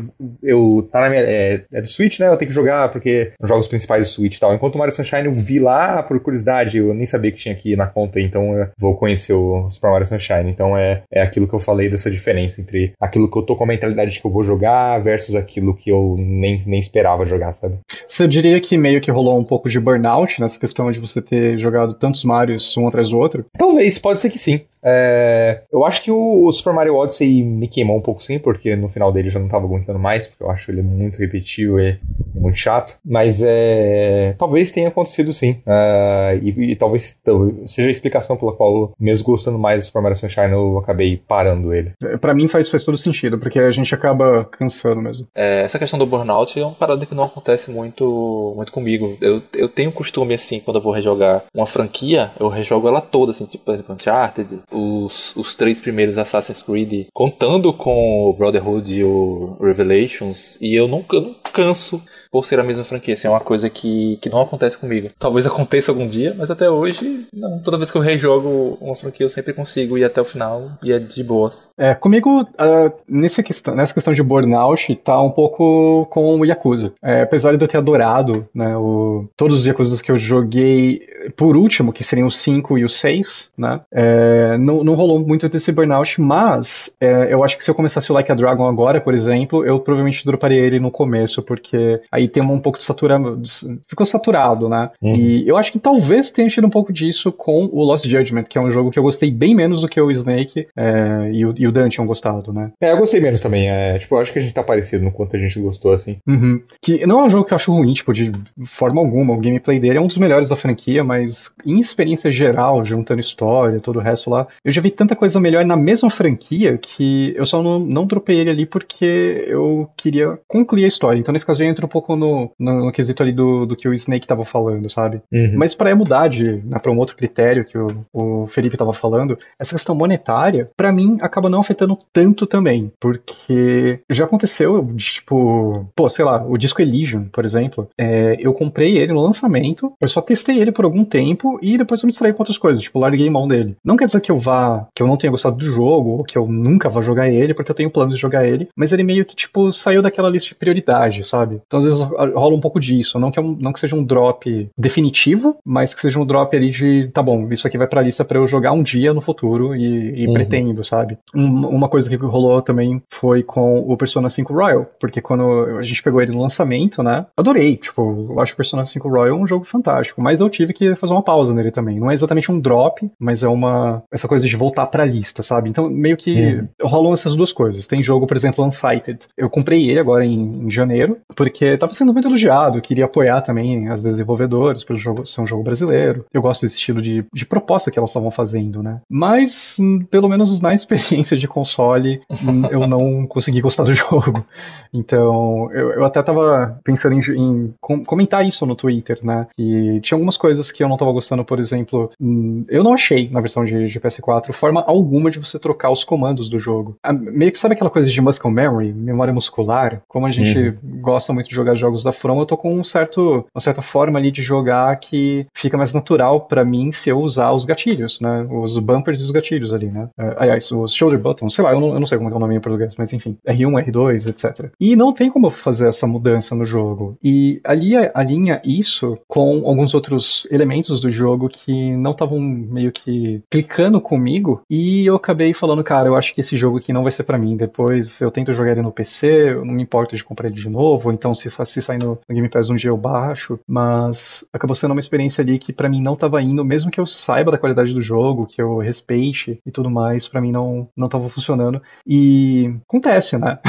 [0.44, 1.22] eu tá na minha.
[1.22, 2.28] É, é do Switch, né?
[2.28, 4.54] Eu tenho que jogar porque os jogos principais do Switch e tal.
[4.54, 7.76] Enquanto o Mario Sunshine eu vi lá por curiosidade, eu nem sabia que tinha aqui
[7.76, 10.50] na conta, então eu vou conhecer o Super Mario Sunshine.
[10.50, 13.64] Então é, é aquilo que eu falei dessa diferença entre aquilo que eu tô com
[13.64, 17.54] a mentalidade de que eu vou jogar versus aquilo que eu nem, nem esperava jogar,
[17.54, 17.76] sabe?
[18.08, 21.58] Você diria que meio que rolou um pouco de burnout nessa questão de você ter
[21.58, 23.46] jogado tantos Marios um atrás do outro?
[23.58, 24.62] Talvez, pode ser que sim.
[24.88, 28.76] É, eu acho que o, o, Super Mario Odyssey me queimou um pouco sim, porque
[28.76, 31.80] no final dele eu já não tava aguentando mais, porque eu acho ele muito repetitivo
[31.80, 31.98] e
[32.34, 32.96] muito chato.
[33.04, 35.52] Mas é, talvez tenha acontecido sim.
[35.66, 37.20] Uh, e, e, talvez
[37.68, 41.74] seja a explicação pela qual, mesmo gostando mais do Super Mario Sunshine, eu acabei parando
[41.74, 41.94] ele.
[42.04, 45.28] É, para mim faz, faz todo sentido, porque a gente acaba cansando mesmo.
[45.34, 49.18] É, essa questão do burnout é uma parada que não acontece muito, muito comigo.
[49.22, 53.32] Eu, eu tenho costume, assim, quando eu vou rejogar uma franquia, eu rejogo ela toda,
[53.32, 58.94] assim, tipo, por exemplo, Uncharted, os, os três primeiros Assassin's Creed, contando com o Brotherhood
[58.94, 61.20] e o Revelations, e eu nunca
[61.56, 63.14] canso por ser a mesma franquia.
[63.14, 65.10] Assim, é uma coisa que, que não acontece comigo.
[65.18, 67.60] Talvez aconteça algum dia, mas até hoje, não.
[67.60, 70.92] Toda vez que eu rejogo uma franquia, eu sempre consigo ir até o final e
[70.92, 71.70] é de boas.
[71.78, 76.92] É, comigo, uh, nessa, questão, nessa questão de burnout, tá um pouco com o Yakuza.
[77.02, 81.02] É, apesar de eu ter adorado né, o, todos os Yakuza que eu joguei,
[81.38, 83.80] por último, que seriam os 5 e os 6, né?
[83.92, 88.12] É, não, não rolou muito desse burnout, mas é, eu acho que se eu começasse
[88.12, 92.28] o Like a Dragon agora, por exemplo, eu provavelmente droparia ele no começo, porque aí
[92.28, 93.42] tem um pouco de saturado,
[93.88, 94.90] ficou saturado, né?
[95.02, 95.16] Uhum.
[95.16, 98.58] E eu acho que talvez tenha tido um pouco disso com o Lost Judgment, que
[98.58, 101.54] é um jogo que eu gostei bem menos do que o Snake é, e, o,
[101.58, 102.72] e o Dan tinham gostado, né?
[102.82, 103.70] É, eu gostei menos também.
[103.70, 106.18] É, tipo, eu acho que a gente tá parecido no quanto a gente gostou, assim.
[106.28, 106.62] Uhum.
[106.82, 108.32] Que não é um jogo que eu acho ruim, tipo, de
[108.66, 109.34] forma alguma.
[109.34, 113.80] O gameplay dele é um dos melhores da franquia, mas em experiência geral, juntando história,
[113.80, 117.46] todo o resto lá, eu já vi tanta coisa melhor na mesma franquia que eu
[117.46, 121.20] só não, não dropei ele ali porque eu queria concluir a história.
[121.26, 123.90] Então nesse caso eu entro um pouco no, no, no quesito ali do, do que
[123.90, 125.24] o Snake tava falando, sabe?
[125.34, 125.56] Uhum.
[125.58, 129.36] Mas para mudar de, né, para um outro critério que o, o Felipe tava falando,
[129.60, 136.08] essa questão monetária, para mim, acaba não afetando tanto também, porque já aconteceu, tipo, pô,
[136.10, 140.22] sei lá, o disco Elysium, por exemplo, é, eu comprei ele no lançamento, eu só
[140.22, 143.30] testei ele por algum tempo e depois eu me distraí com outras coisas, tipo, larguei
[143.32, 143.76] mão dele.
[143.84, 146.38] Não quer dizer que eu vá, que eu não tenha gostado do jogo, ou que
[146.38, 149.26] eu nunca vá jogar ele, porque eu tenho planos de jogar ele, mas ele meio
[149.26, 151.62] que, tipo, saiu daquela lista de prioridade, sabe?
[151.66, 154.04] Então às vezes rola um pouco disso, não que, é um, não que seja um
[154.04, 158.02] drop definitivo, mas que seja um drop ali de, tá bom, isso aqui vai pra
[158.02, 160.34] lista para eu jogar um dia no futuro e, e uhum.
[160.34, 161.18] pretendo, sabe?
[161.34, 165.82] Um, uma coisa que rolou também foi com o Persona 5 Royal, porque quando a
[165.82, 167.26] gente pegou ele no lançamento, né?
[167.38, 170.96] Adorei, tipo, eu acho o Persona 5 Royal um jogo fantástico, mas eu tive que
[170.96, 172.00] fazer uma pausa nele também.
[172.00, 175.70] Não é exatamente um drop, mas é uma essa coisa de voltar pra lista, sabe?
[175.70, 176.68] Então meio que uhum.
[176.82, 177.88] rolam essas duas coisas.
[177.88, 179.20] Tem jogo, por exemplo, Unsighted.
[179.38, 181.05] Eu comprei ele agora em, em janeiro,
[181.36, 185.64] porque tava sendo muito elogiado, eu queria apoiar também as desenvolvedoras para ser um jogo
[185.64, 186.26] brasileiro.
[186.34, 189.02] Eu gosto desse estilo de, de proposta que elas estavam fazendo, né?
[189.10, 194.46] Mas, hum, pelo menos na experiência de console, hum, eu não consegui gostar do jogo.
[194.94, 197.74] Então, eu, eu até tava pensando em, em,
[198.06, 199.48] comentar isso no Twitter, né?
[199.58, 203.30] E tinha algumas coisas que eu não tava gostando, por exemplo, hum, eu não achei
[203.30, 206.98] na versão de, de PS4 forma alguma de você trocar os comandos do jogo.
[207.04, 210.02] A, meio que sabe aquela coisa de muscle memory, memória muscular?
[210.08, 210.95] Como a gente uhum.
[210.96, 214.20] Gosta muito de jogar jogos da From, eu tô com um certo, uma certa forma
[214.20, 218.48] ali de jogar que fica mais natural para mim se eu usar os gatilhos, né?
[218.50, 220.10] Os bumpers e os gatilhos ali, né?
[220.18, 222.40] Uh, aliás, os shoulder buttons, sei lá, eu não, eu não sei como é o
[222.40, 224.72] nome em português, mas enfim, R1, R2, etc.
[224.80, 227.18] E não tem como fazer essa mudança no jogo.
[227.24, 233.42] E ali alinha isso com alguns outros elementos do jogo que não estavam meio que
[233.50, 237.12] clicando comigo e eu acabei falando, cara, eu acho que esse jogo aqui não vai
[237.12, 237.56] ser para mim.
[237.56, 240.70] Depois eu tento jogar ele no PC, eu não me importo de comprar ele de
[240.70, 244.44] novo, ou então se, se sair no, no Game Pass um dia eu baixo, mas
[244.54, 247.52] acabou sendo uma experiência ali que para mim não tava indo, mesmo que eu saiba
[247.52, 251.30] da qualidade do jogo, que eu respeite e tudo mais, para mim não, não tava
[251.30, 251.82] funcionando.
[252.06, 253.60] E acontece, né?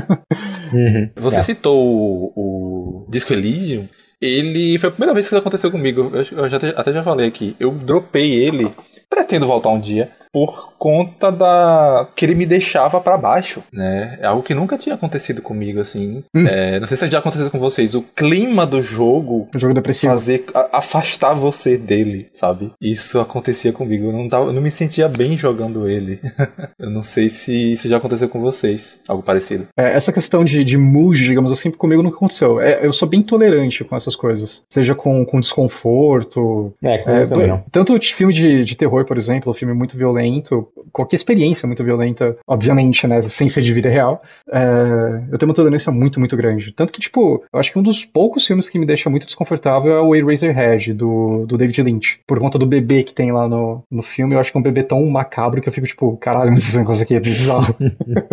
[0.72, 1.10] uhum.
[1.16, 1.42] Você é.
[1.42, 3.88] citou o, o Disco Elysium,
[4.20, 6.10] ele foi a primeira vez que isso aconteceu comigo.
[6.12, 7.54] Eu, eu já, até já falei aqui.
[7.60, 8.70] Eu dropei ele,
[9.08, 14.18] pretendo voltar um dia por conta da que ele me deixava para baixo, né?
[14.20, 16.24] É algo que nunca tinha acontecido comigo assim.
[16.34, 16.44] Hum.
[16.44, 17.94] É, não sei se já aconteceu com vocês.
[17.94, 22.72] O clima do jogo, o jogo depressivo, fazer a, afastar você dele, sabe?
[22.82, 24.06] Isso acontecia comigo.
[24.08, 26.18] Eu não tava, eu não me sentia bem jogando ele.
[26.80, 29.68] eu não sei se isso já aconteceu com vocês, algo parecido.
[29.78, 32.60] É, essa questão de, de mood, digamos assim, comigo nunca aconteceu.
[32.60, 36.74] É, eu sou bem tolerante com essas coisas, seja com, com desconforto.
[36.82, 37.62] É, com é, também.
[37.70, 42.36] Tanto filme de, de terror, por exemplo, filme muito violento violento, qualquer experiência muito violenta,
[42.46, 46.72] obviamente, né, sem ser de vida real, é, eu tenho uma tolerância muito, muito grande.
[46.72, 49.92] Tanto que, tipo, eu acho que um dos poucos filmes que me deixa muito desconfortável
[49.92, 52.20] é o Eraserhead, do, do David Lynch.
[52.26, 54.64] Por conta do bebê que tem lá no, no filme, eu acho que é um
[54.64, 57.74] bebê tão macabro que eu fico, tipo, caralho, mas essa coisa aqui é bizarro.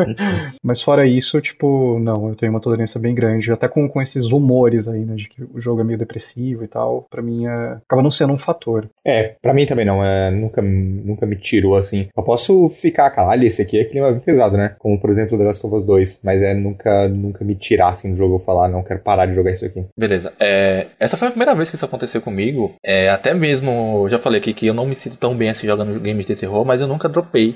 [0.64, 4.28] mas fora isso, tipo, não, eu tenho uma tolerância bem grande, até com, com esses
[4.28, 7.78] humores aí, né, de que o jogo é meio depressivo e tal, pra mim é,
[7.86, 8.90] acaba não sendo um fator.
[9.06, 12.08] É, pra mim também não, é, nunca, nunca me tirou assim.
[12.16, 14.76] Eu posso ficar, caralho, esse aqui é clima bem pesado, né?
[14.80, 16.20] Como, por exemplo, The Last of Us 2.
[16.24, 19.34] Mas é nunca, nunca me tirar, assim, do jogo eu falar, não quero parar de
[19.34, 19.86] jogar isso aqui.
[19.98, 20.34] Beleza.
[20.40, 22.74] É, essa foi a primeira vez que isso aconteceu comigo.
[22.84, 26.00] É, até mesmo, já falei aqui que eu não me sinto tão bem assim jogando
[26.00, 27.56] games de terror, mas eu nunca dropei.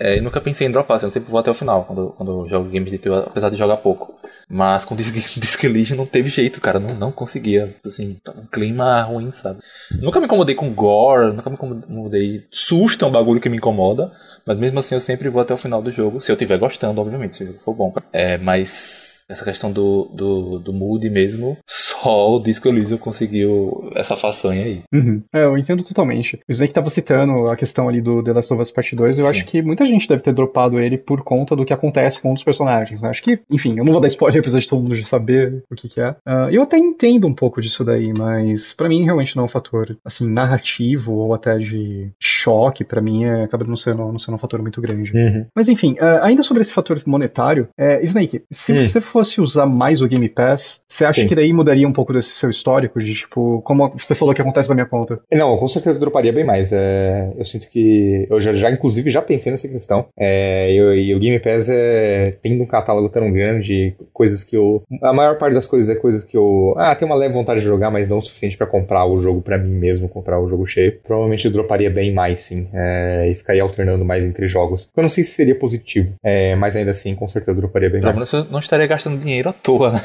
[0.00, 2.42] É, e nunca pensei em dropar, assim, eu sempre vou até o final quando, quando
[2.42, 4.16] eu jogo games de terror, apesar de jogar pouco.
[4.48, 6.78] Mas com Disc, Legion não teve jeito, cara.
[6.78, 7.74] Não, não conseguia.
[7.84, 9.60] Assim, tá um clima ruim, sabe?
[10.00, 12.44] Nunca me incomodei com gore, nunca me incomodei.
[12.50, 14.10] Susto é um bagulho que me incomoda.
[14.46, 16.20] Mas mesmo assim eu sempre vou até o final do jogo.
[16.20, 17.92] Se eu estiver gostando, obviamente, se o jogo for bom.
[18.12, 24.16] É, mas essa questão do, do, do mood mesmo, só o Disco Elysium conseguiu essa
[24.16, 24.82] façanha aí.
[24.92, 25.22] Uhum.
[25.32, 26.36] É, eu entendo totalmente.
[26.48, 29.18] O Snake tava citando a questão ali do The Last of Us Part 2.
[29.18, 29.30] Eu Sim.
[29.30, 32.34] acho que muita gente deve ter dropado ele por conta do que acontece com um
[32.34, 33.02] dos personagens.
[33.02, 33.10] Né?
[33.10, 35.74] Acho que, enfim, eu não vou dar spoiler apesar de todo mundo já saber o
[35.74, 36.10] que, que é.
[36.10, 39.48] Uh, eu até entendo um pouco disso daí, mas para mim realmente não é um
[39.48, 44.34] fator, assim, narrativo ou até de choque, para mim é, acaba não sendo, não sendo
[44.34, 45.12] um fator muito grande.
[45.14, 45.46] Uhum.
[45.54, 48.84] Mas enfim, uh, ainda sobre esse fator monetário, é, Snake, se uhum.
[48.84, 51.28] você fosse usar mais o Game Pass, você acha Sim.
[51.28, 54.68] que daí mudaria um pouco desse seu histórico, de tipo, como você falou que acontece
[54.68, 55.20] na minha conta?
[55.32, 56.72] Não, com certeza droparia bem mais.
[56.72, 58.26] É, eu sinto que.
[58.30, 59.77] Eu já, já, inclusive, já pensei nessa questão.
[60.16, 64.82] É, e, o Game Pass é, tendo um catálogo tão grande, coisas que eu.
[65.02, 66.74] A maior parte das coisas é coisas que eu.
[66.76, 69.40] Ah, tenho uma leve vontade de jogar, mas não o suficiente para comprar o jogo
[69.40, 70.98] para mim mesmo, comprar o jogo cheio.
[71.04, 72.68] Provavelmente eu droparia bem mais, sim.
[72.72, 74.90] É, e ficaria alternando mais entre jogos.
[74.96, 78.14] Eu não sei se seria positivo, é, mas ainda assim, com certeza droparia bem Pelo
[78.14, 78.32] mais.
[78.32, 80.00] eu não estaria gastando dinheiro à toa, né?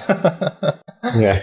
[1.03, 1.41] É.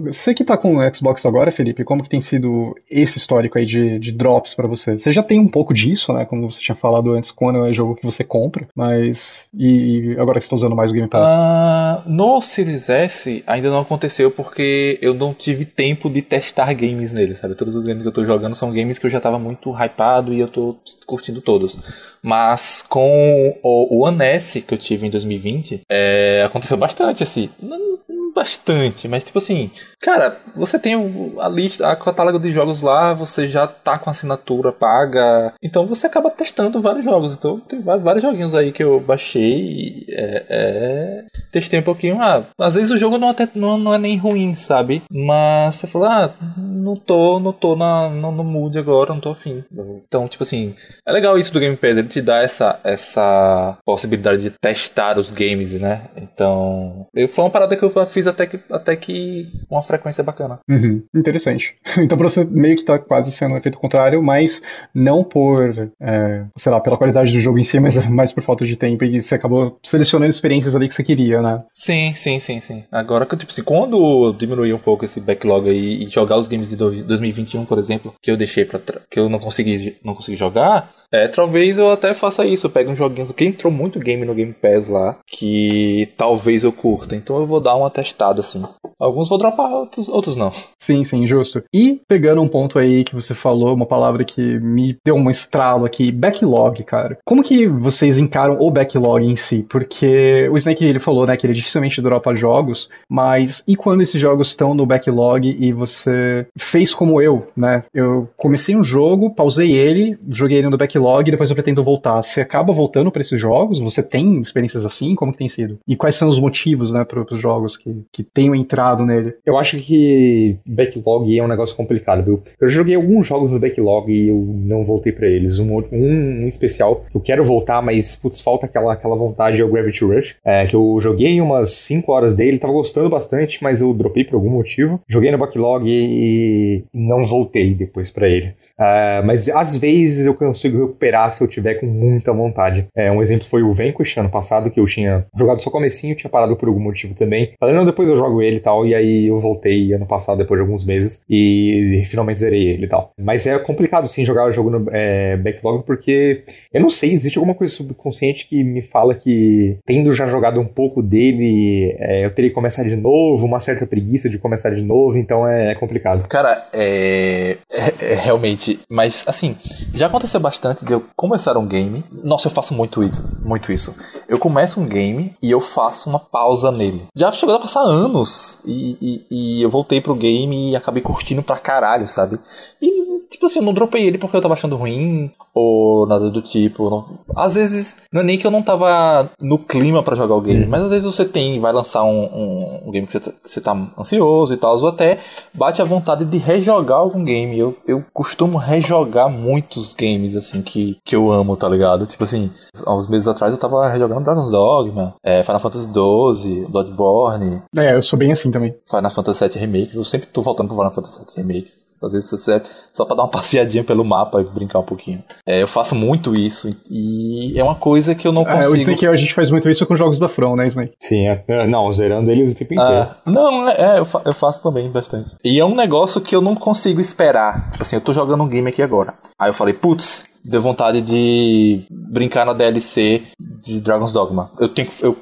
[0.00, 3.66] Você que tá com o Xbox agora, Felipe, como que tem sido esse histórico aí
[3.66, 4.98] de, de drops para você?
[4.98, 6.24] Você já tem um pouco disso, né?
[6.24, 9.48] Como você tinha falado antes, quando é jogo que você compra, mas.
[9.54, 11.28] E agora que você tá usando mais o Game Pass?
[11.30, 17.12] Uh, no Series S ainda não aconteceu porque eu não tive tempo de testar games
[17.12, 17.54] nele, sabe?
[17.54, 20.32] Todos os games que eu tô jogando são games que eu já tava muito hypado
[20.32, 21.78] e eu tô curtindo todos.
[22.22, 27.48] Mas com o, o One S que eu tive em 2020, é, aconteceu bastante, assim.
[27.62, 27.98] Não,
[28.36, 30.94] bastante, mas tipo assim, cara, você tem
[31.40, 36.06] a lista, a catálogo de jogos lá, você já tá com assinatura paga, então você
[36.06, 37.32] acaba testando vários jogos.
[37.32, 42.20] Então tem vários joguinhos aí que eu baixei, é, é, testei um pouquinho.
[42.20, 45.02] Ah, às vezes o jogo não, até, não, não é nem ruim, sabe?
[45.10, 49.30] Mas você fala, ah, não tô, não tô na, no, no mood agora, não tô
[49.30, 49.64] afim.
[50.06, 50.74] Então, tipo assim,
[51.06, 55.30] é legal isso do Game Pass, ele te dá essa, essa possibilidade de testar os
[55.30, 56.02] games, né?
[56.16, 60.58] Então, eu, foi uma parada que eu fiz até que, até que uma frequência bacana.
[60.68, 61.74] Uhum, interessante.
[62.06, 64.60] Então pra você meio que tá quase sendo um efeito contrário, mas
[64.94, 68.64] não por, é, sei lá, pela qualidade do jogo em si, mas mais por falta
[68.64, 71.64] de tempo e você acabou selecionando experiências ali que você queria, né?
[71.72, 72.84] Sim, sim, sim, sim.
[72.92, 76.68] Agora que, tipo assim, quando diminuir um pouco esse backlog aí e jogar os games
[76.68, 78.78] de 2021, por exemplo, que eu deixei pra
[79.10, 82.90] que eu não consegui, não consegui jogar, é, talvez eu até faça isso, eu pego
[82.90, 87.16] uns joguinhos que entrou muito game no Game Pass lá, que talvez eu curta.
[87.16, 88.62] Então eu vou dar uma testada assim.
[88.98, 90.50] Alguns vou dropar, outros, outros não.
[90.78, 91.62] Sim, sim, justo.
[91.72, 95.84] E pegando um ponto aí que você falou, uma palavra que me deu um estralo
[95.84, 97.18] aqui, backlog, cara.
[97.24, 99.66] Como que vocês encaram o backlog em si?
[99.68, 104.20] Porque o Snake ele falou, né, que ele dificilmente dropa jogos, mas e quando esses
[104.20, 107.84] jogos estão no backlog e você fez como eu, né?
[107.92, 112.22] Eu comecei um jogo, pausei ele, joguei ele no backlog e depois eu pretendo voltar.
[112.22, 113.78] Você acaba voltando para esses jogos?
[113.80, 115.14] Você tem experiências assim?
[115.14, 115.78] Como que tem sido?
[115.86, 119.34] E quais são os motivos, né, para os jogos que, que tenham entrado nele?
[119.44, 122.42] Eu acho que backlog é um negócio complicado, viu?
[122.60, 125.58] Eu joguei alguns jogos no backlog e eu não voltei para eles.
[125.58, 129.70] Um, um, um, especial, eu quero voltar, mas putz, falta aquela, aquela vontade, é o
[129.70, 130.36] Gravity Rush.
[130.44, 134.34] É, que eu joguei umas 5 horas dele, tava gostando bastante, mas eu dropei por
[134.34, 135.00] algum motivo.
[135.08, 138.54] Joguei no backlog e, não voltei depois para ele.
[138.78, 142.86] É, mas às vezes eu consigo recuperar se eu tiver com muita vontade.
[142.94, 146.30] É, um exemplo foi o Vanquish ano passado, que eu tinha jogado só comecinho, tinha
[146.30, 147.52] parado por algum motivo também.
[147.58, 148.86] Falei, não, depois eu jogo ele e tal.
[148.86, 152.88] E aí eu voltei ano passado, depois de alguns meses, e finalmente zerei ele e
[152.88, 153.12] tal.
[153.18, 157.38] Mas é complicado sim jogar o jogo no é, backlog, porque eu não sei, existe
[157.38, 162.30] alguma coisa subconsciente que me fala que, tendo já jogado um pouco dele, é, eu
[162.30, 165.74] teria que começar de novo, uma certa preguiça de começar de novo, então é, é
[165.74, 166.28] complicado.
[166.28, 168.78] Cara, é, é, é realmente.
[168.90, 169.56] Mas assim,
[169.94, 172.04] já aconteceu bastante de eu começar um game.
[172.22, 173.24] Nossa, eu faço muito isso.
[173.42, 173.94] Muito isso.
[174.28, 177.06] Eu começo um game e eu faço uma pausa nele.
[177.16, 181.42] Já chegou a passar anos e, e, e, eu voltei pro game e acabei curtindo
[181.42, 182.38] pra caralho, sabe?
[182.80, 186.42] E tipo assim, eu não dropei ele porque eu tava achando ruim ou nada do
[186.42, 186.90] tipo.
[186.90, 187.18] Não...
[187.34, 190.64] Às vezes, não é nem que eu não tava no clima para jogar o game,
[190.64, 190.68] hum.
[190.68, 193.50] mas às vezes você tem, vai lançar um, um, um game que você, tá, que
[193.50, 195.18] você tá ansioso e tal, ou até
[195.54, 197.58] bate a vontade de rejogar algum game.
[197.58, 202.06] Eu, eu costumo rejogar muitos games, assim, que, que eu amo, tá ligado?
[202.06, 202.50] Tipo assim,
[202.84, 207.62] há uns meses atrás eu tava rejogando Dragon's Dogma, é, Final Fantasy XII, Bloodborne.
[207.76, 208.74] É, eu sou bem assim também.
[208.88, 211.85] Final Fantasy VII Remake, eu sempre tô voltando pro Final Fantasy VII Remake.
[212.02, 215.22] Às vezes você só para dar uma passeadinha pelo mapa e brincar um pouquinho.
[215.46, 218.64] É, eu faço muito isso e é uma coisa que eu não consigo.
[218.64, 220.94] É, o Snake a gente faz muito isso com jogos da From, né, Snake?
[221.00, 221.44] Sim, é.
[221.48, 222.92] é não, zerando eles o tempo inteiro.
[222.92, 225.36] Ah, não, é, é eu, fa eu, faço também bastante.
[225.44, 227.70] E é um negócio que eu não consigo esperar.
[227.70, 229.14] Tipo assim, eu tô jogando um game aqui agora.
[229.38, 233.22] Aí eu falei, putz, deu vontade de brincar na DLC
[233.60, 234.50] de Dragon's Dogma.
[234.58, 235.04] Eu tenho que.
[235.04, 235.16] Eu,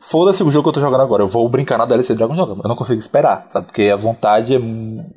[0.00, 2.36] Foda-se o jogo que eu tô jogando agora, eu vou brincar na DLC de Dragon's
[2.36, 2.62] Dogma.
[2.62, 3.66] Eu não consigo esperar, sabe?
[3.66, 4.60] Porque a vontade é,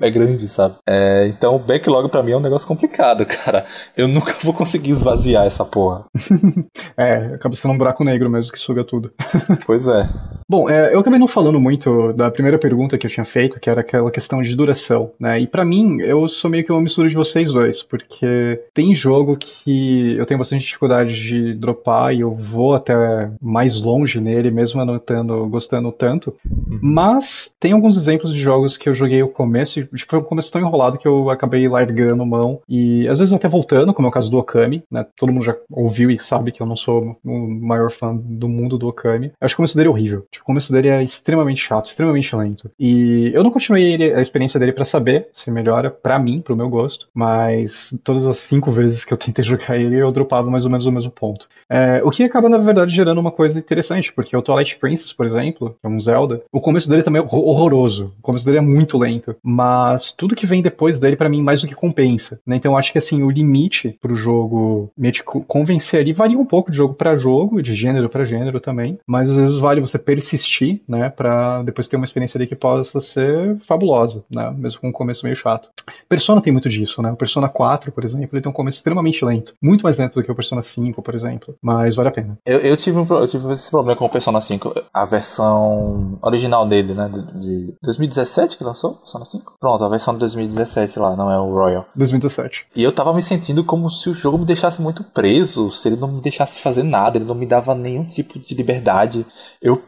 [0.01, 0.75] é grande, sabe?
[0.87, 3.65] É, então o backlog pra mim é um negócio complicado, cara.
[3.95, 6.05] Eu nunca vou conseguir esvaziar essa porra.
[6.97, 9.11] é, acaba sendo um buraco negro mesmo que suga tudo.
[9.65, 10.07] pois é.
[10.49, 13.69] Bom, é, eu acabei não falando muito da primeira pergunta que eu tinha feito, que
[13.69, 15.39] era aquela questão de duração, né?
[15.39, 19.35] E para mim, eu sou meio que uma mistura de vocês dois, porque tem jogo
[19.35, 22.95] que eu tenho bastante dificuldade de dropar e eu vou até
[23.41, 26.33] mais longe nele, mesmo anotando, gostando tanto.
[26.45, 26.79] Uhum.
[26.81, 30.23] Mas tem alguns exemplos de jogos que eu joguei o começo, e tipo, foi um
[30.23, 32.61] começo tão enrolado que eu acabei largando mão.
[32.67, 35.05] E às vezes até voltando, como é o caso do Okami, né?
[35.15, 38.77] Todo mundo já ouviu e sabe que eu não sou o maior fã do mundo
[38.77, 39.27] do Okami.
[39.27, 40.25] Eu acho que o começo dele é horrível.
[40.31, 42.69] Tipo, o começo dele é extremamente chato, extremamente lento.
[42.79, 46.69] E eu não continuei a experiência dele para saber se melhora para mim, pro meu
[46.69, 50.71] gosto, mas todas as cinco vezes que eu tentei jogar ele, eu dropava mais ou
[50.71, 51.47] menos o mesmo ponto.
[51.69, 55.25] É, o que acaba, na verdade, gerando uma coisa interessante, porque o Twilight Princess, por
[55.25, 58.13] exemplo, é um Zelda, o começo dele também é horroroso.
[58.19, 61.61] O começo dele é muito lento, mas tudo que vem depois dele, para mim, mais
[61.61, 62.39] do que compensa.
[62.45, 62.55] Né?
[62.55, 65.11] Então acho que assim, o limite pro jogo me
[65.47, 69.29] convencer ali varia um pouco de jogo para jogo, de gênero para gênero também, mas
[69.29, 73.57] às vezes vale você persistir, né, para depois ter uma experiência ali que possa ser
[73.61, 75.69] fabulosa, né, mesmo com um começo meio chato.
[76.07, 77.11] Persona tem muito disso, né?
[77.11, 80.23] O Persona 4, por exemplo, ele tem um começo extremamente lento, muito mais lento do
[80.23, 82.26] que o Persona 5, por exemplo, mas vale a pena.
[82.45, 86.67] Eu, eu tive, um, eu tive esse problema com o Persona 5, a versão original
[86.67, 89.53] dele, né, de 2017 que lançou, Persona 5?
[89.59, 91.85] Pronto, a versão de 2017 lá, não é o Royal.
[91.95, 92.67] 2017.
[92.75, 95.95] E eu tava me sentindo como se o jogo me deixasse muito preso, se ele
[95.95, 99.25] não me deixasse fazer nada, ele não me dava nenhum tipo de liberdade.
[99.61, 99.81] Eu.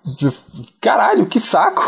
[0.81, 1.83] Caralho, que saco!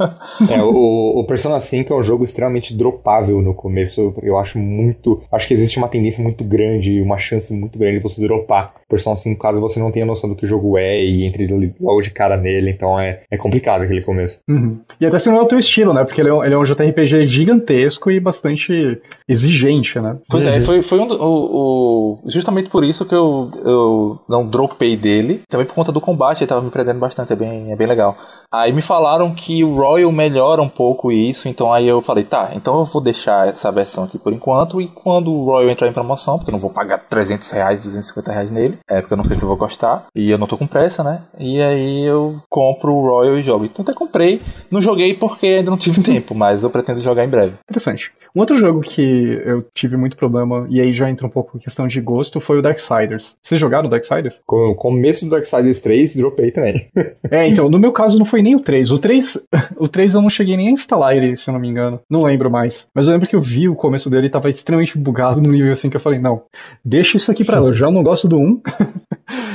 [0.50, 4.14] é, o, o Persona 5 é um jogo extremamente dropável no começo.
[4.22, 5.22] Eu acho muito.
[5.30, 9.16] Acho que existe uma tendência muito grande, uma chance muito grande de você dropar Persona
[9.16, 11.46] 5 caso você não tenha noção do que o jogo é e entre
[11.80, 12.70] logo de cara nele.
[12.70, 14.40] Então é, é complicado aquele começo.
[14.48, 14.80] Uhum.
[15.00, 16.04] E até se não é o teu estilo, né?
[16.04, 20.16] Porque ele é, um, ele é um JRPG gigantesco e bastante exigente, né?
[20.28, 24.96] Pois é, foi, foi um, o, o, justamente por isso que eu, eu não dropei
[24.96, 25.42] dele.
[25.48, 28.16] Também por conta do combate, ele tava me prendendo bastante, é bem, é bem legal.
[28.52, 32.50] Aí me falaram que o Royal melhora um pouco isso, então aí eu falei, tá,
[32.54, 35.92] então eu vou deixar essa versão aqui por enquanto, e quando o Royal entrar em
[35.92, 39.24] promoção, porque eu não vou pagar 300 reais, 250 reais nele, é porque eu não
[39.24, 39.83] sei se eu vou gostar,
[40.14, 41.22] e eu não tô com pressa, né?
[41.38, 43.64] E aí eu compro o Royal e jogo.
[43.64, 47.28] Então até comprei, não joguei porque ainda não tive tempo, mas eu pretendo jogar em
[47.28, 47.54] breve.
[47.68, 48.12] Interessante.
[48.36, 51.60] Um outro jogo que eu tive muito problema, e aí já entra um pouco em
[51.60, 53.36] questão de gosto, foi o Darksiders.
[53.40, 54.40] Vocês jogaram Darksiders?
[54.44, 56.88] Com o começo do Darksiders 3, dropei também.
[57.30, 58.90] é, então, no meu caso não foi nem o 3.
[58.90, 59.38] O 3,
[59.78, 62.00] o 3 eu não cheguei nem a instalar ele, se eu não me engano.
[62.10, 62.88] Não lembro mais.
[62.92, 65.72] Mas eu lembro que eu vi o começo dele e tava extremamente bugado no nível
[65.72, 66.42] assim que eu falei, não,
[66.84, 67.68] deixa isso aqui pra lá.
[67.68, 68.60] Eu já não gosto do 1.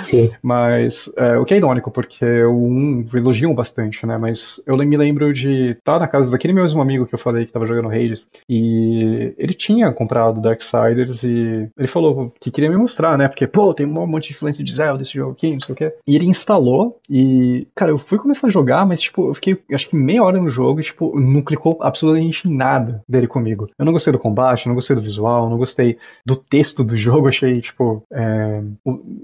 [0.03, 0.31] Sim.
[0.41, 4.17] Mas é, o que é irônico, porque o 1 elogiam bastante, né?
[4.17, 7.45] Mas eu me lembro de estar tá na casa daquele mesmo amigo que eu falei
[7.45, 8.27] que tava jogando Hades.
[8.47, 13.27] E ele tinha comprado Darksiders e ele falou que queria me mostrar, né?
[13.27, 15.75] Porque, pô, tem um monte de influência de Zelda desse jogo aqui, não sei o
[15.75, 15.93] quê.
[16.07, 19.89] E ele instalou e, cara, eu fui começar a jogar, mas, tipo, eu fiquei, acho
[19.89, 23.69] que meia hora no jogo e, tipo, não clicou absolutamente nada dele comigo.
[23.77, 27.27] Eu não gostei do combate, não gostei do visual, não gostei do texto do jogo,
[27.27, 28.61] achei, tipo, é,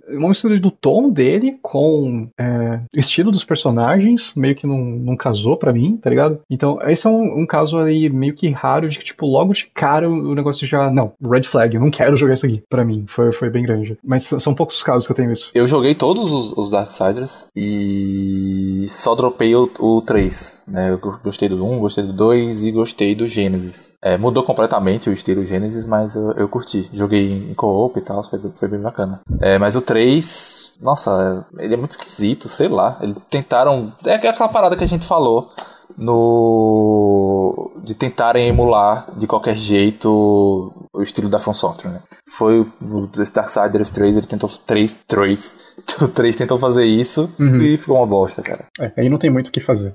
[0.10, 5.16] uma mistura do tom dele com é, o estilo dos personagens, meio que não, não
[5.16, 6.40] casou para mim, tá ligado?
[6.50, 9.66] Então, esse é um, um caso aí meio que raro de que, tipo, logo de
[9.74, 10.90] cara o negócio já.
[10.90, 12.64] Não, red flag, eu não quero jogar isso aqui.
[12.68, 13.98] Pra mim, foi, foi bem grande.
[14.04, 15.52] Mas são poucos casos que eu tenho isso.
[15.54, 20.64] Eu joguei todos os, os Darksiders e só dropei o, o 3.
[20.68, 20.92] Né?
[20.92, 23.94] Eu gostei do 1, gostei do 2 e gostei do Genesis.
[24.02, 26.90] É, mudou completamente o estilo Genesis, mas eu, eu curti.
[26.94, 29.20] Joguei em co-op e tal, foi, foi bem bacana.
[29.42, 32.98] É, mas o 3, nossa, ele é muito esquisito, sei lá.
[33.02, 33.94] Eles tentaram.
[34.06, 35.52] É aquela parada que a gente falou
[35.98, 42.00] no de tentarem emular de qualquer jeito o estilo da From Software, né?
[42.28, 45.56] Foi o Darksiders 3, ele tentou 3, 3,
[46.02, 47.62] o 3 tentou fazer isso uhum.
[47.62, 48.66] e ficou uma bosta, cara.
[48.80, 49.94] É, aí não tem muito o que fazer.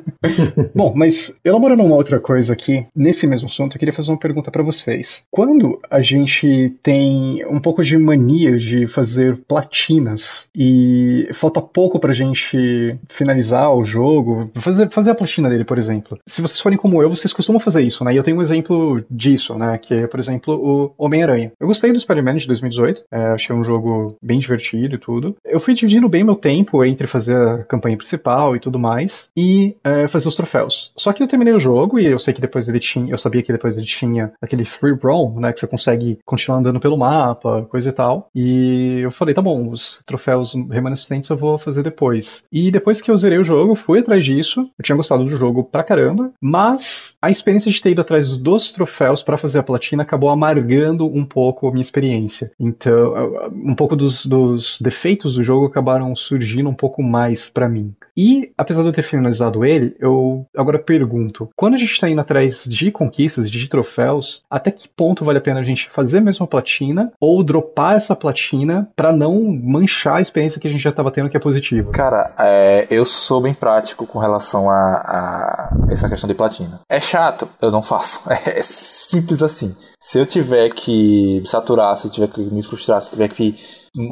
[0.74, 4.50] Bom, mas elaborando uma outra coisa aqui, nesse mesmo assunto, eu queria fazer uma pergunta
[4.50, 5.22] para vocês.
[5.30, 12.12] Quando a gente tem um pouco de mania de fazer platinas e falta pouco pra
[12.12, 16.18] gente finalizar o jogo, fazer, fazer a platina dele, por exemplo.
[16.26, 18.12] Se vocês forem como eu, vocês costumam fazer isso, né?
[18.12, 19.78] E eu tenho um exemplo disso, né?
[19.78, 21.52] Que é, por exemplo, o Homem-Aranha.
[21.58, 25.36] Eu gostei do Spider-Man de 2018, é, achei um jogo bem divertido e tudo.
[25.44, 29.76] Eu fui dividindo bem meu tempo entre fazer a campanha principal e tudo mais, e
[29.82, 30.92] é, fazer os troféus.
[30.96, 33.42] Só que eu terminei o jogo e eu sei que depois ele tinha, eu sabia
[33.42, 35.52] que depois ele tinha aquele free roam, né?
[35.52, 38.28] Que você consegue continuar andando pelo mapa, coisa e tal.
[38.34, 42.42] E eu falei, tá bom, os troféus remanescentes eu vou fazer depois.
[42.52, 44.60] E depois que eu zerei o jogo, fui atrás disso.
[44.78, 48.72] Eu tinha gostado do jogo pra caramba, mas a experiência de ter ido atrás dos
[48.72, 52.50] troféus para fazer a platina acabou amargando um pouco a minha experiência.
[52.58, 53.14] Então,
[53.52, 57.94] um pouco dos, dos defeitos do jogo acabaram surgindo um pouco mais para mim.
[58.16, 62.20] E, apesar de eu ter finalizado ele, eu agora pergunto: quando a gente está indo
[62.20, 66.44] atrás de conquistas, de troféus, até que ponto vale a pena a gente fazer mesmo
[66.44, 70.90] a platina ou dropar essa platina para não manchar a experiência que a gente já
[70.90, 71.90] estava tendo que é positiva?
[71.90, 76.80] Cara, é, eu sou bem prático com relação a, a, essa questão de platina.
[76.88, 78.20] É chato, eu não faço.
[78.46, 79.74] É simples assim.
[80.00, 83.28] Se eu tiver que me saturar, se eu tiver que me frustrar, se eu tiver
[83.28, 83.58] que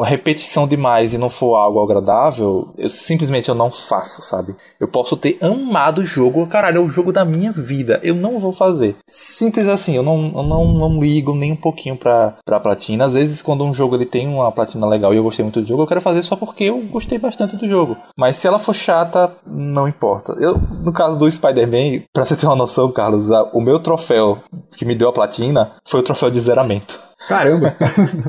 [0.04, 4.54] repetição demais e não for algo agradável, eu simplesmente eu não faço, sabe?
[4.78, 8.38] Eu posso ter amado o jogo, caralho, é o jogo da minha vida, eu não
[8.38, 8.96] vou fazer.
[9.06, 13.04] Simples assim, eu não, eu não, não ligo nem um pouquinho pra, pra platina.
[13.04, 15.66] Às vezes, quando um jogo ele tem uma platina legal e eu gostei muito do
[15.66, 17.96] jogo, eu quero fazer só porque eu gostei bastante do jogo.
[18.16, 20.32] Mas se ela for chata, não importa.
[20.38, 24.38] Eu, no caso do Spider-Man, pra você ter uma noção, Carlos, o meu troféu
[24.76, 27.11] que me deu a platina foi o troféu de zeramento.
[27.28, 27.74] Caramba!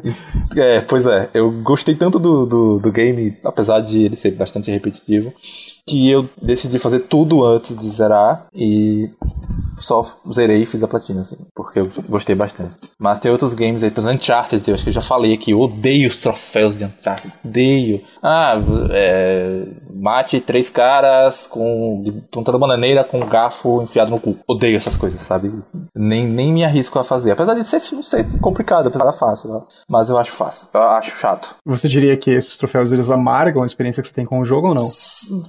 [0.55, 1.29] é, pois é.
[1.33, 5.33] Eu gostei tanto do, do, do, game, apesar de ele ser bastante repetitivo,
[5.87, 9.09] que eu decidi fazer tudo antes de zerar e
[9.83, 12.71] só zerei e fiz a platina, assim, porque eu gostei bastante.
[12.97, 15.51] Mas tem outros games aí, por exemplo, Uncharted, eu acho que eu já falei aqui,
[15.51, 18.01] eu odeio os troféus de Uncharted, odeio.
[18.21, 18.55] Ah,
[18.91, 24.37] é, mate três caras com de ponta da bananeira com um garfo enfiado no cu.
[24.47, 25.51] Odeio essas coisas, sabe?
[25.93, 29.61] Nem, nem me arrisco a fazer, apesar de ser, ser complicado, apesar de fácil, né?
[29.89, 31.55] mas eu acho fácil, eu acho chato.
[31.65, 34.69] Você diria que esses troféus eles amargam a experiência que você tem com o jogo
[34.69, 34.87] ou não?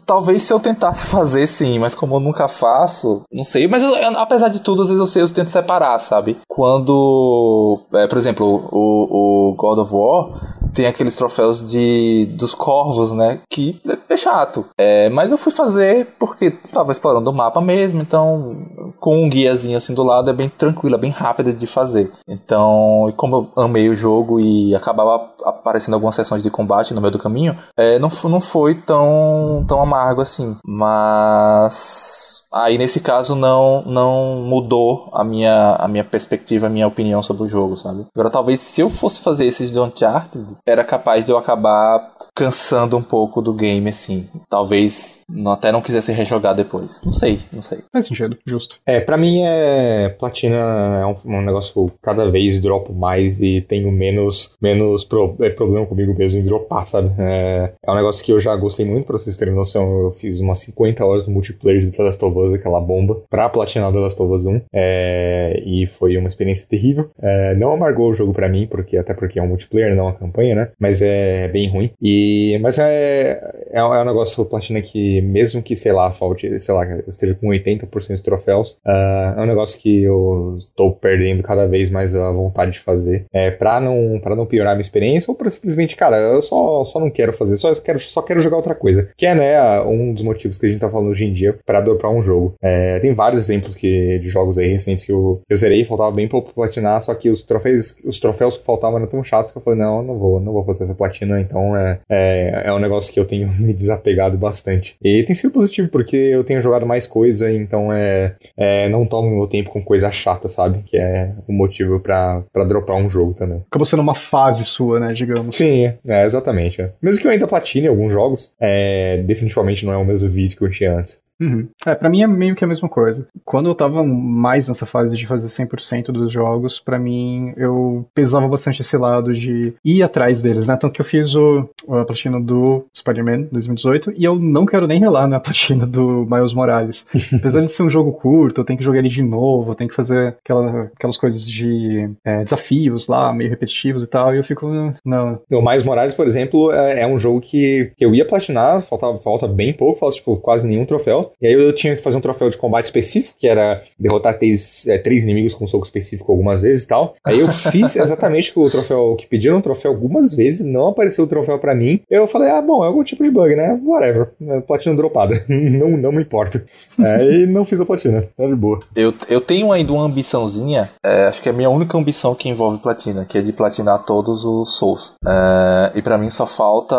[0.04, 3.90] Talvez se eu tentasse fazer sim, mas como eu nunca faço, não sei, mas eu,
[3.90, 6.36] eu apesar de tudo, às vezes eu, sei, eu tento separar, sabe?
[6.48, 13.12] Quando, é, por exemplo, o, o God of War tem aqueles troféus de dos corvos,
[13.12, 13.40] né?
[13.48, 14.66] Que é chato.
[14.78, 18.56] É, mas eu fui fazer porque tava explorando o mapa mesmo, então
[18.98, 22.10] com um guiazinho assim do lado é bem tranquilo, é bem rápido de fazer.
[22.28, 27.12] Então, como eu amei o jogo e acabava aparecendo algumas sessões de combate no meio
[27.12, 30.56] do caminho, é, não, não foi tão, tão amargo assim.
[30.64, 37.22] Mas aí nesse caso não não mudou a minha, a minha perspectiva, a minha opinião
[37.22, 38.06] sobre o jogo, sabe?
[38.14, 42.96] Agora talvez se eu fosse fazer esses do Uncharted, era capaz de eu acabar cansando
[42.96, 44.26] um pouco do game, assim.
[44.48, 47.02] Talvez não, até não quisesse rejogar depois.
[47.04, 47.78] Não sei, não sei.
[47.92, 48.78] Faz sentido, justo.
[48.84, 50.08] É, para mim é.
[50.18, 50.56] Platina
[51.00, 55.36] é um, um, negócio que eu cada vez dropo mais e tenho menos, menos pro,
[55.40, 57.10] é, problema comigo mesmo em dropar, sabe?
[57.18, 60.00] É, é um negócio que eu já gostei muito, pra vocês terem noção.
[60.00, 63.48] Eu fiz umas 50 horas no multiplayer de The Last of Us, aquela bomba, pra
[63.48, 64.60] platinar The Last of Us 1.
[64.72, 67.10] É, e foi uma experiência terrível.
[67.20, 70.14] É, não amargou o jogo para mim, porque até porque é um multiplayer, não uma
[70.14, 70.70] campanha, né?
[70.78, 71.90] Mas é bem ruim.
[72.00, 73.40] E mas é,
[73.70, 77.34] é, é um negócio Platina que, mesmo que, sei lá, falte, sei lá, eu esteja
[77.34, 82.14] com 80% de troféus, uh, é um negócio que eu estou perdendo cada vez mais
[82.14, 83.24] a vontade de fazer.
[83.32, 86.84] É, pra não, pra não piorar a minha experiência, ou pra simplesmente, cara, eu só,
[86.84, 89.08] só não quero fazer, só quero, só quero jogar outra coisa.
[89.16, 91.80] Que é, né, um dos motivos que a gente tá falando hoje em dia pra
[91.80, 92.54] dropar um jogo.
[92.62, 96.28] É, tem vários exemplos que, de jogos aí recentes que eu, eu zerei, faltava bem
[96.28, 99.62] pra platinar, só que os troféus, os troféus que faltavam eram tão chatos que eu
[99.62, 103.12] falei, não, não vou, não vou fazer essa platina, então é, é, é um negócio
[103.12, 104.96] que eu tenho me desapegado bastante.
[105.02, 109.30] E tem sido positivo, porque eu tenho jogado mais coisa, então é, é não tomo
[109.30, 110.82] meu tempo com coisa chata, sabe?
[110.84, 113.62] Que é o motivo para dropar um jogo também.
[113.68, 115.56] Acabou sendo uma fase sua, né, digamos.
[115.56, 116.80] Sim, é exatamente.
[116.80, 116.90] É.
[117.00, 120.64] Mesmo que eu ainda platine alguns jogos, é, definitivamente não é o mesmo vício que
[120.64, 121.23] eu tinha antes.
[121.40, 121.68] Uhum.
[121.86, 123.26] É, pra mim é meio que a mesma coisa.
[123.44, 128.48] Quando eu tava mais nessa fase de fazer 100% dos jogos, para mim eu pesava
[128.48, 130.76] bastante esse lado de ir atrás deles, né?
[130.76, 135.00] Tanto que eu fiz o, a platina do Spider-Man 2018 e eu não quero nem
[135.00, 137.04] relar na platina do Miles Morales.
[137.34, 139.90] Apesar de ser um jogo curto, eu tenho que jogar ele de novo, eu tenho
[139.90, 144.44] que fazer aquela, aquelas coisas de é, desafios lá, meio repetitivos e tal, e eu
[144.44, 144.70] fico,
[145.04, 145.40] não.
[145.52, 149.18] O Miles Morales, por exemplo, é, é um jogo que, que eu ia platinar, faltava,
[149.18, 151.23] falta bem pouco, falta tipo quase nenhum troféu.
[151.40, 154.86] E aí eu tinha que fazer um troféu de combate específico, que era derrotar três,
[154.86, 157.14] é, três inimigos com um soco específico algumas vezes e tal.
[157.24, 161.28] Aí eu fiz exatamente o troféu que pediram um troféu algumas vezes, não apareceu o
[161.28, 162.00] troféu para mim.
[162.10, 163.78] Eu falei, ah, bom, é algum tipo de bug, né?
[163.84, 164.28] Whatever.
[164.48, 165.44] É platina dropada.
[165.48, 166.64] não, não me importa.
[166.98, 168.26] E não fiz a platina.
[168.36, 168.80] Tá de boa.
[168.94, 172.48] Eu, eu tenho ainda uma ambiçãozinha, é, acho que é a minha única ambição que
[172.48, 175.14] envolve platina, que é de platinar todos os Souls.
[175.26, 176.96] É, e para mim só falta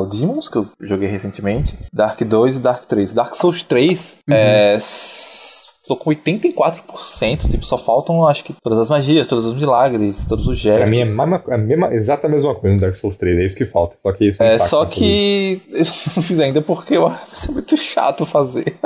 [0.00, 3.14] o Demons, que eu joguei recentemente, Dark 2 e Dark 3.
[3.14, 4.34] Dark Souls 3 uhum.
[4.34, 4.78] é
[5.86, 10.46] tô com 84%, tipo, só faltam, acho que, todas as magias, todos os milagres, todos
[10.46, 10.82] os gestos.
[10.82, 13.56] Pra mim é a, mesma, a exata mesma coisa no Dark Souls 3, é isso
[13.56, 13.96] que falta.
[14.00, 15.84] Só que É, só que eu
[16.16, 18.74] não fiz ainda porque eu, vai ser muito chato fazer.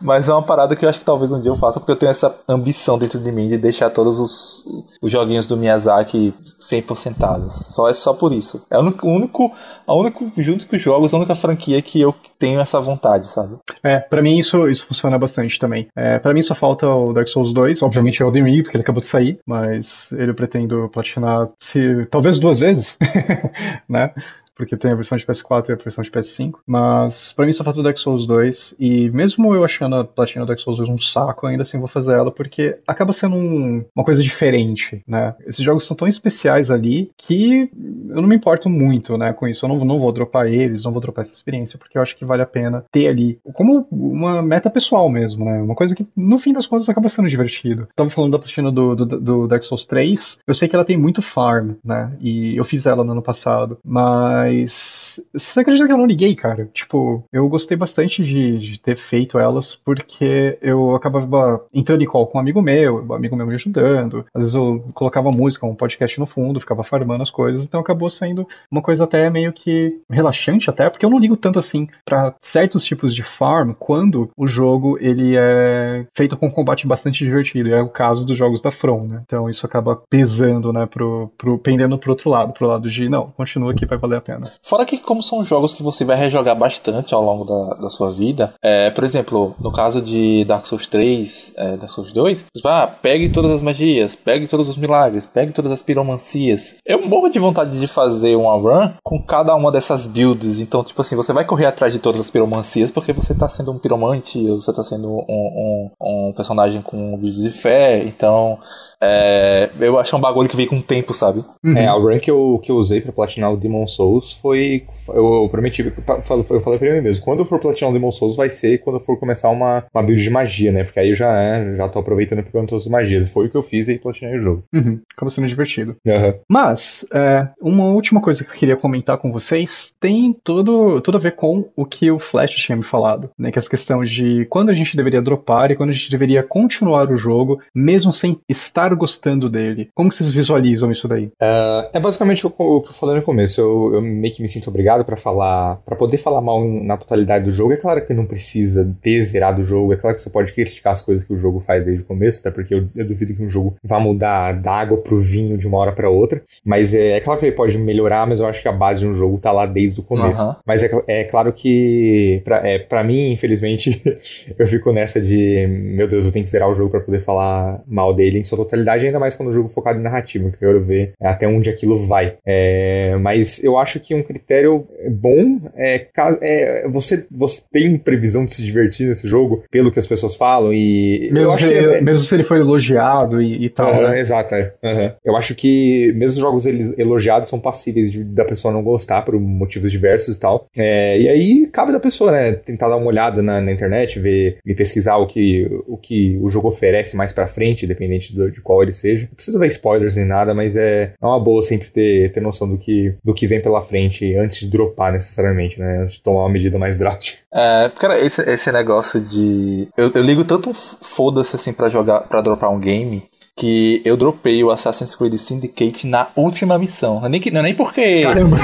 [0.00, 1.96] Mas é uma parada que eu acho que talvez um dia eu faça, porque eu
[1.96, 4.64] tenho essa ambição dentro de mim de deixar todos os,
[5.00, 7.48] os joguinhos do Miyazaki 100%.
[7.48, 8.64] Só é só por isso.
[8.70, 9.52] É o único, único,
[9.86, 13.56] a único, junto com os jogos, a única franquia que eu tenho essa vontade, sabe?
[13.82, 15.88] É, pra mim isso, isso funciona bastante também.
[15.96, 18.76] É, pra mim só falta o Dark Souls 2, obviamente é o Elden Ring, porque
[18.76, 22.98] ele acabou de sair, mas ele eu pretendo platinar se, talvez duas vezes,
[23.88, 24.12] né?
[24.54, 26.54] Porque tem a versão de PS4 e a versão de PS5.
[26.66, 28.76] Mas para mim só falta o Dark Souls 2.
[28.78, 31.88] E mesmo eu achando a platina do Dark Souls 2 um saco, ainda assim vou
[31.88, 35.34] fazer ela, porque acaba sendo um, uma coisa diferente, né?
[35.46, 37.70] Esses jogos são tão especiais ali que
[38.08, 39.64] eu não me importo muito, né, com isso.
[39.64, 42.24] Eu não, não vou dropar eles, não vou dropar essa experiência, porque eu acho que
[42.24, 45.60] vale a pena ter ali como uma meta pessoal mesmo, né?
[45.62, 47.82] Uma coisa que no fim das contas acaba sendo divertido.
[47.82, 50.84] Você tava falando da platina do, do, do Dark Souls 3, eu sei que ela
[50.84, 52.12] tem muito farm, né?
[52.20, 55.20] E eu fiz ela no ano passado, mas mas.
[55.32, 56.68] Você acredita que eu não liguei, cara?
[56.72, 62.26] Tipo, eu gostei bastante de, de ter feito elas, porque eu acabava entrando em call
[62.26, 64.26] com um amigo meu, um amigo meu me ajudando.
[64.34, 68.10] Às vezes eu colocava música, um podcast no fundo, ficava farmando as coisas, então acabou
[68.10, 72.34] sendo uma coisa até meio que relaxante, até, porque eu não ligo tanto assim para
[72.40, 77.72] certos tipos de farm quando o jogo ele é feito com um combate bastante divertido.
[77.74, 79.22] É o caso dos jogos da From, né?
[79.24, 83.30] Então isso acaba pesando, né, pro, pro, pendendo pro outro lado, pro lado de não,
[83.30, 84.33] continua aqui, vai valer a pena.
[84.62, 88.10] Fora que, como são jogos que você vai rejogar bastante ao longo da, da sua
[88.10, 92.86] vida, é, por exemplo, no caso de Dark Souls 3, é, Dark Souls 2, ah,
[92.86, 96.76] pegue todas as magias, pegue todos os milagres, pegue todas as piromancias.
[96.84, 100.60] Eu morro de vontade de fazer uma run com cada uma dessas builds.
[100.60, 103.72] Então, tipo assim, você vai correr atrás de todas as piromancias porque você tá sendo
[103.72, 108.02] um piromante, ou você tá sendo um, um, um personagem com build de fé.
[108.04, 108.58] Então,
[109.00, 111.44] é, eu acho um bagulho que vem com o tempo, sabe?
[111.62, 111.76] Uhum.
[111.76, 114.84] É, a run que eu, que eu usei pra platinar o Demon Souls foi.
[115.08, 118.50] Eu, prometi, eu falei pra ele mesmo, quando eu for platinar o Demon Souls vai
[118.50, 120.84] ser quando eu for começar uma, uma build de magia, né?
[120.84, 123.28] Porque aí já, é, já tô aproveitando e pegando todas as magias.
[123.28, 124.64] Foi o que eu fiz e platinei o jogo.
[124.72, 125.00] Uhum.
[125.16, 125.96] Acaba sendo divertido.
[126.06, 126.34] Uhum.
[126.48, 131.20] Mas, é, uma última coisa que eu queria comentar com vocês tem tudo, tudo a
[131.20, 133.50] ver com o que o Flash tinha me falado, né?
[133.50, 136.42] Que é essa questão de quando a gente deveria dropar e quando a gente deveria
[136.42, 139.88] continuar o jogo, mesmo sem estar gostando dele.
[139.94, 141.26] Como vocês visualizam isso daí?
[141.26, 143.60] Uh, é basicamente o, o, que eu falei no começo.
[143.60, 147.44] Eu, eu meio que me sinto obrigado para falar, para poder falar mal na totalidade
[147.44, 147.72] do jogo.
[147.72, 149.92] É claro que não precisa ter zerado o jogo.
[149.92, 152.40] É claro que você pode criticar as coisas que o jogo faz desde o começo,
[152.40, 155.66] até porque eu, eu duvido que um jogo vá mudar da água pro vinho de
[155.66, 156.42] uma hora para outra.
[156.64, 159.06] Mas é, é, claro que ele pode melhorar, mas eu acho que a base de
[159.06, 160.44] um jogo tá lá desde o começo.
[160.44, 160.54] Uhum.
[160.66, 164.00] Mas é, é, claro que, pra, é, pra mim, infelizmente,
[164.58, 167.82] eu fico nessa de, meu Deus, eu tenho que zerar o jogo para poder falar
[167.86, 170.56] mal dele em sua totalidade ainda mais quando o jogo é focado em narrativa, que
[170.56, 172.34] eu quero ver até onde aquilo vai.
[172.44, 176.06] É, mas eu acho que um critério bom é,
[176.40, 180.72] é você, você tem previsão de se divertir nesse jogo, pelo que as pessoas falam,
[180.72, 181.30] e.
[181.32, 183.92] Mesmo, se, é, mesmo se ele for elogiado e, e tal.
[183.92, 184.20] Uh -huh, né?
[184.20, 184.72] Exato, é.
[184.82, 185.14] Uh -huh.
[185.24, 186.66] Eu acho que mesmo os jogos
[186.98, 190.66] elogiados são passíveis de, da pessoa não gostar por motivos diversos e tal.
[190.76, 192.52] É, e aí cabe da pessoa, né?
[192.52, 196.50] Tentar dar uma olhada na, na internet, ver e pesquisar o que, o que o
[196.50, 199.26] jogo oferece mais pra frente, dependente do, de qual ele seja.
[199.26, 202.68] Não precisa ver spoilers nem nada, mas é, é uma boa sempre ter, ter noção
[202.68, 203.93] do que, do que vem pela frente
[204.36, 206.02] antes de dropar necessariamente, né?
[206.02, 207.38] Antes de tomar uma medida mais drástica.
[207.52, 209.88] É, cara, esse, esse negócio de.
[209.96, 214.64] Eu, eu ligo tanto foda-se assim pra jogar, para dropar um game, que eu dropei
[214.64, 217.20] o Assassin's Creed Syndicate na última missão.
[217.20, 218.22] Não é nem, que, não é nem porque.
[218.22, 218.58] Caramba!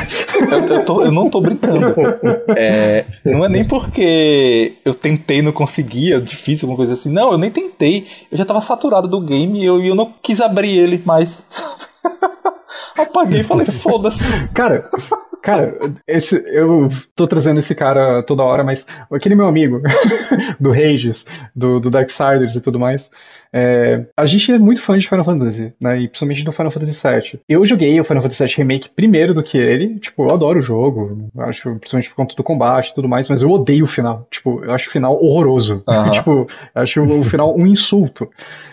[0.50, 1.94] Eu, eu, tô, eu não tô brincando.
[2.56, 7.10] É, não é nem porque eu tentei e não conseguia, difícil, alguma coisa assim.
[7.10, 8.06] Não, eu nem tentei.
[8.30, 11.42] Eu já tava saturado do game e eu, eu não quis abrir ele mais.
[12.96, 14.24] Apaguei e falei, foda-se.
[14.54, 14.84] Cara,
[15.42, 15.74] Cara,
[16.06, 19.80] esse, eu tô trazendo esse cara toda hora, mas aquele meu amigo
[20.60, 21.24] do Rages,
[21.56, 23.10] do, do Darksiders e tudo mais,
[23.52, 25.98] é, a gente é muito fã de Final Fantasy, né?
[25.98, 27.40] E principalmente do Final Fantasy VII.
[27.48, 29.98] Eu joguei o Final Fantasy VII Remake primeiro do que ele.
[29.98, 31.30] Tipo, eu adoro o jogo.
[31.38, 34.26] Acho, principalmente por conta do combate e tudo mais, mas eu odeio o final.
[34.30, 35.82] Tipo, eu acho o final horroroso.
[36.12, 38.28] tipo, eu acho o final um insulto.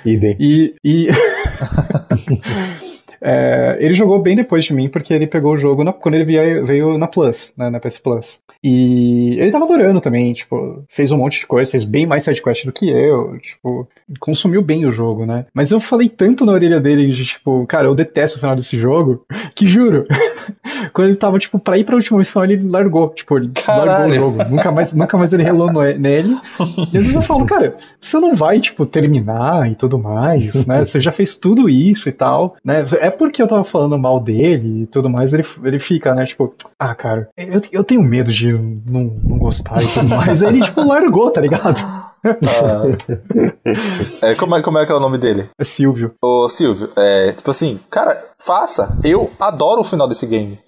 [0.05, 0.35] Idem.
[0.37, 0.75] E.
[0.83, 1.07] e...
[3.21, 6.25] É, ele jogou bem depois de mim, porque ele pegou o jogo na, quando ele
[6.25, 8.39] veio, veio na Plus, né, na PS Plus.
[8.63, 12.65] E ele tava adorando também, tipo, fez um monte de coisa, fez bem mais sidequest
[12.65, 13.87] do que eu, tipo,
[14.19, 15.45] consumiu bem o jogo, né?
[15.53, 18.79] Mas eu falei tanto na orelha dele de, tipo, cara, eu detesto o final desse
[18.79, 20.03] jogo, que juro,
[20.93, 23.09] quando ele tava, tipo, pra ir pra última missão, ele largou.
[23.09, 23.89] Tipo, ele Caralho.
[24.09, 24.49] largou o jogo.
[24.49, 26.37] Nunca mais, nunca mais ele relou no- nele.
[26.59, 30.83] E às vezes eu falo, cara, você não vai, tipo, terminar e tudo mais, né?
[30.87, 32.83] Você já fez tudo isso e tal, né?
[32.99, 36.25] É porque eu tava falando mal dele e tudo mais, ele, ele fica, né?
[36.25, 40.41] Tipo, ah, cara, eu, eu tenho medo de não, não gostar e tudo mais.
[40.41, 41.77] Aí ele, tipo, largou, tá ligado?
[44.21, 45.49] É, como, é, como é que é o nome dele?
[45.57, 46.13] É Silvio.
[46.21, 48.97] Ô Silvio, é, tipo assim, cara, faça.
[49.03, 50.59] Eu adoro o final desse game.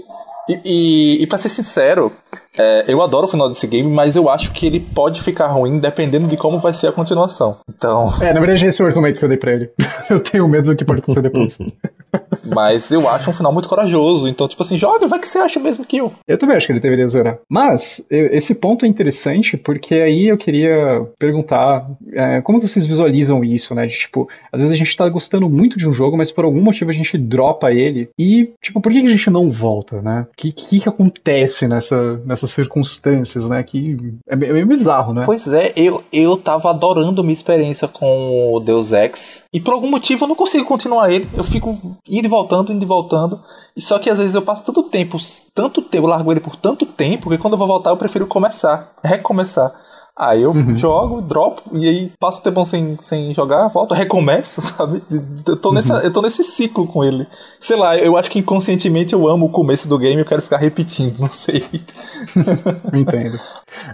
[0.47, 2.12] E, e, e pra ser sincero,
[2.58, 5.80] é, eu adoro o final desse game, mas eu acho que ele pode ficar ruim
[5.80, 7.58] dependendo de como vai ser a continuação.
[7.70, 9.70] Então, É, na verdade, esse é o argumento que eu dei pra ele.
[10.10, 11.58] eu tenho medo do que pode acontecer depois.
[12.54, 14.28] mas eu acho um final muito corajoso.
[14.28, 16.12] Então, tipo assim, joga, vai que você acha mesmo que eu.
[16.28, 17.39] Eu também acho que ele deveria zerar.
[17.50, 23.74] Mas, esse ponto é interessante porque aí eu queria perguntar é, como vocês visualizam isso,
[23.76, 23.86] né?
[23.86, 26.62] De, tipo, às vezes a gente tá gostando muito de um jogo, mas por algum
[26.62, 28.10] motivo a gente dropa ele.
[28.18, 30.26] E, tipo, por que a gente não volta, né?
[30.32, 33.62] O que, que, que acontece nessa, nessas circunstâncias, né?
[33.64, 35.24] Que é meio é meio bizarro, né?
[35.26, 39.44] Pois é, eu, eu tava adorando minha experiência com o Deus Ex.
[39.54, 41.28] E por algum motivo eu não consigo continuar ele.
[41.36, 41.78] Eu fico
[42.08, 43.40] indo e voltando, indo e voltando.
[43.76, 45.18] E só que às vezes eu passo tanto tempo,
[45.54, 48.26] tanto tempo, eu largo ele por tanto tempo, que quando eu vou voltar eu prefiro
[48.26, 49.74] começar, recomeçar.
[50.20, 55.01] Aí eu jogo, dropo, e aí passo o tempo sem, sem jogar, volto, recomeço, sabe?
[55.47, 57.26] Eu tô, nessa, eu tô nesse ciclo com ele.
[57.57, 60.41] Sei lá, eu acho que inconscientemente eu amo o começo do game e eu quero
[60.41, 61.63] ficar repetindo, não sei.
[62.93, 63.39] Entendo.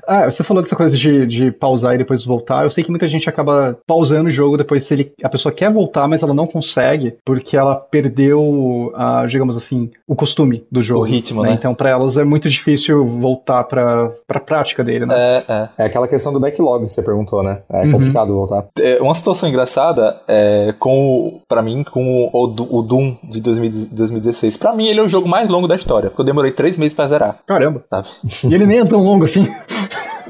[0.08, 2.64] Ah, você falou dessa coisa de, de pausar e depois voltar.
[2.64, 5.70] Eu sei que muita gente acaba pausando o jogo depois se ele, a pessoa quer
[5.70, 11.02] voltar, mas ela não consegue porque ela perdeu, ah, digamos assim, o costume do jogo.
[11.02, 11.52] O ritmo, né?
[11.52, 15.16] Então, pra elas é muito difícil voltar pra, pra prática dele, né?
[15.16, 15.70] É, é.
[15.78, 17.60] É aquela questão do backlog que você perguntou, né?
[17.72, 17.92] É Uhum.
[17.94, 18.66] complicado voltar.
[18.80, 22.44] É, uma situação engraçada é com o, pra mim, com o,
[22.78, 24.58] o Doom de 2000 2016.
[24.58, 26.94] Pra mim, ele é o jogo mais longo da história, porque eu demorei três meses
[26.94, 27.84] pra zerar, Caramba.
[27.90, 28.08] sabe?
[28.44, 29.46] E ele nem é tão longo assim.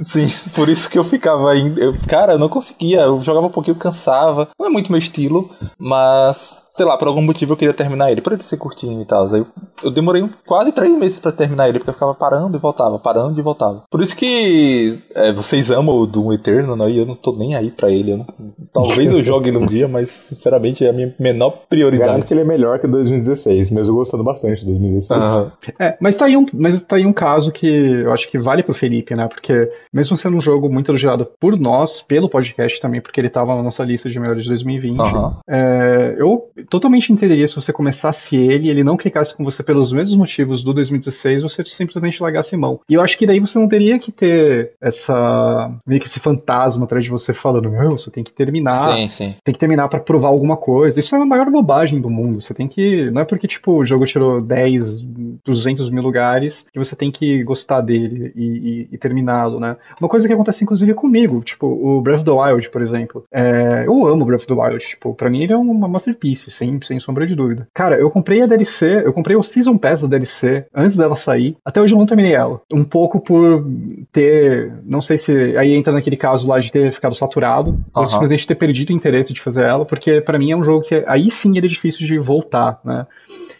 [0.04, 1.80] Sim, por isso que eu ficava indo.
[1.82, 4.50] Eu, cara, eu não conseguia, eu jogava um pouquinho, cansava.
[4.60, 6.64] Não é muito meu estilo, mas.
[6.76, 9.26] Sei lá, por algum motivo eu queria terminar ele, por ele ser curtinho e tal.
[9.30, 9.48] Eu,
[9.82, 13.40] eu demorei quase três meses pra terminar ele, porque eu ficava parando e voltava, parando
[13.40, 13.84] e voltava.
[13.90, 16.90] Por isso que é, vocês amam o Doom Eternal, né?
[16.92, 18.12] E eu não tô nem aí pra ele.
[18.12, 18.28] eu não-
[18.74, 22.26] talvez eu jogue ele um dia, mas sinceramente é a minha menor Garanto prioridade.
[22.26, 25.22] que ele é melhor que o 2016, mesmo gostando bastante de 2016.
[25.22, 25.52] Aham.
[25.80, 28.64] É, mas tá, aí um, mas tá aí um caso que eu acho que vale
[28.64, 29.30] pro Felipe, né?
[29.30, 33.56] Porque mesmo sendo um jogo muito elogiado por nós, pelo podcast também, porque ele tava
[33.56, 35.38] na nossa lista de melhores de 2020, Aham.
[35.50, 39.94] é, eu totalmente entenderia se você começasse ele e ele não clicasse com você pelos
[39.94, 42.80] mesmos motivos do 2016, você simplesmente largasse mão.
[42.90, 45.72] E eu acho que daí você não teria que ter essa.
[45.88, 49.36] meio que esse fantasma atrás de você falando, meu, você tem que terminar Sim, sim.
[49.44, 51.00] tem que terminar pra provar alguma coisa.
[51.00, 52.42] Isso é a maior bobagem do mundo.
[52.42, 53.10] Você tem que.
[53.12, 55.02] Não é porque, tipo, o jogo tirou 10,
[55.46, 59.78] 200 mil lugares que você tem que gostar dele e, e- e terminá-lo, né?
[60.00, 61.42] Uma coisa que acontece, inclusive, comigo.
[61.42, 63.24] Tipo, o Breath of the Wild, por exemplo.
[63.32, 64.86] É, eu amo Breath of the Wild.
[64.86, 67.68] Tipo, pra mim ele é uma masterpiece, sem, sem sombra de dúvida.
[67.74, 71.58] Cara, eu comprei a DLC, eu comprei o Season Pass da DLC antes dela sair.
[71.64, 72.62] Até hoje eu não terminei ela.
[72.72, 73.66] Um pouco por
[74.12, 74.74] ter.
[74.84, 75.58] Não sei se.
[75.58, 77.80] Aí entra naquele caso lá de ter ficado saturado.
[77.94, 80.86] Ou simplesmente ter perdido o interesse de fazer ela, porque pra mim é um jogo
[80.86, 83.06] que aí sim ele é difícil de voltar, né?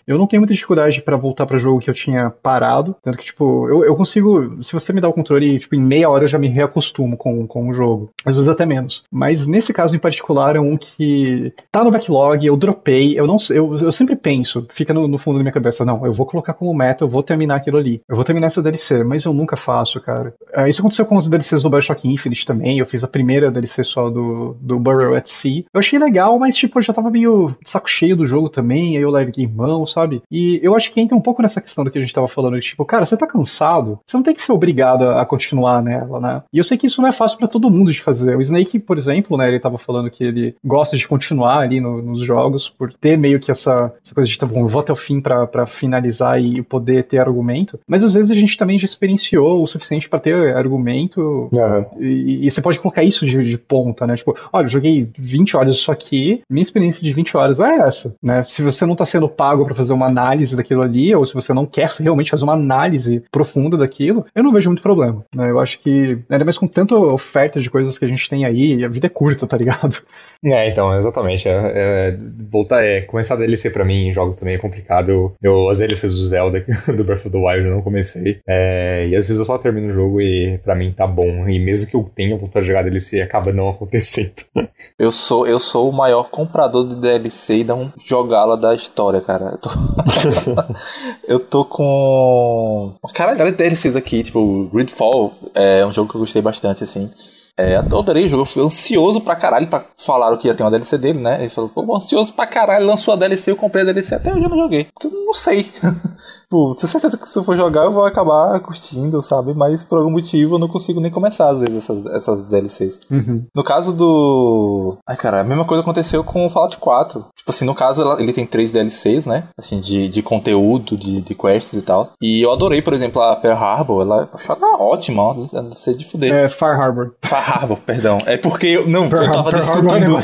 [0.08, 3.26] Eu não tenho muita dificuldade pra voltar pra jogo que eu tinha parado, tanto que,
[3.26, 6.28] tipo, eu, eu consigo, se você me dá o controle, tipo, em meia hora eu
[6.28, 9.04] já me reacostumo com, com o jogo, às vezes até menos.
[9.12, 13.38] Mas nesse caso em particular é um que tá no backlog, eu dropei, eu não
[13.50, 16.54] eu, eu sempre penso, fica no, no fundo da minha cabeça, não, eu vou colocar
[16.54, 19.56] como meta, eu vou terminar aquilo ali, eu vou terminar essa DLC, mas eu nunca
[19.56, 20.34] faço, cara.
[20.54, 23.84] Ah, isso aconteceu com as DLCs do Bioshock Infinite também, eu fiz a primeira DLC
[23.84, 25.64] só do, do Burial at Sea.
[25.74, 29.04] Eu achei legal, mas, tipo, eu já tava meio saco cheio do jogo também, aí
[29.04, 30.22] eu larguei mão, sabe?
[30.32, 32.60] E eu acho que entra um pouco nessa questão do que a gente tava falando,
[32.60, 35.82] de, tipo, cara, você tá cansado, você não tem que ser obrigado a, a continuar
[35.82, 36.44] nela, né?
[36.54, 38.36] E eu sei que isso não é fácil pra todo mundo de fazer.
[38.38, 42.02] O Snake, por exemplo, né, ele tava falando que ele gosta de continuar ali no-
[42.02, 44.92] nos jogos, por ter meio que essa, essa coisa de, tá bom, eu vou até
[44.92, 47.80] o fim pra, pra finalizar e poder ter argumento.
[47.88, 51.86] Mas às vezes a gente também já experienciou o suficiente pra ter argumento Aham.
[52.00, 54.16] e, e você pode colocar isso de, de ponta, né?
[54.16, 58.16] Tipo, olha, eu joguei 20 horas isso aqui, minha experiência de 20 horas é essa,
[58.22, 58.44] né?
[58.44, 61.54] Se você não tá sendo pago pra fazer uma análise daquilo ali, ou se você
[61.54, 65.50] não quer realmente fazer uma análise profunda daquilo, eu não vejo muito problema, né?
[65.50, 68.84] Eu acho que, ainda mais com tanta oferta de coisas que a gente tem aí,
[68.84, 69.98] a vida é curta, tá ligado?
[70.48, 71.50] É, então, exatamente.
[71.50, 72.18] É, é,
[72.52, 75.10] voltar, é, começar a DLC pra mim em jogos também é complicado.
[75.10, 76.64] Eu, eu- as DLCs do Zelda,
[76.96, 78.38] do Breath of the Wild, eu não comecei.
[78.48, 81.50] É, e às vezes eu só termino o jogo e pra mim tá bom.
[81.50, 84.34] E mesmo que eu tenha vontade de jogar DLC, acaba não acontecendo.
[85.00, 89.46] Eu sou, eu sou o maior comprador de DLC e não jogá-la da história, cara.
[89.54, 89.70] Eu tô,
[91.28, 92.94] eu tô com.
[93.14, 97.10] Caralho, de DLCs aqui, tipo, Gridfall é um jogo que eu gostei bastante, assim.
[97.58, 100.70] É, adorei o jogo, eu fui ansioso pra caralho pra falar que ia ter uma
[100.70, 101.40] DLC dele, né?
[101.40, 104.44] Ele falou, pô, ansioso pra caralho, lançou a DLC, eu comprei a DLC, até hoje
[104.44, 104.90] eu não joguei.
[104.94, 105.66] Porque eu não sei.
[106.46, 109.54] Tipo, tenho certeza que se eu for jogar eu vou acabar curtindo, sabe?
[109.54, 113.02] Mas por algum motivo eu não consigo nem começar, às vezes, essas, essas DLCs.
[113.10, 113.46] Uhum.
[113.54, 114.98] No caso do.
[115.08, 117.26] Ai, cara, a mesma coisa aconteceu com o Fallout 4.
[117.36, 119.46] Tipo assim, no caso ele tem três DLCs, né?
[119.58, 122.12] Assim, de, de conteúdo, de, de quests e tal.
[122.22, 124.02] E eu adorei, por exemplo, a Pearl Harbor.
[124.02, 125.36] Ela, ela ótima, ó.
[125.76, 126.32] Sei de fuder.
[126.32, 127.14] É, Far Harbor.
[127.24, 128.20] Far Harbor, perdão.
[128.26, 128.88] É porque eu.
[128.88, 130.18] Não, Pearl eu tava Pearl discutindo.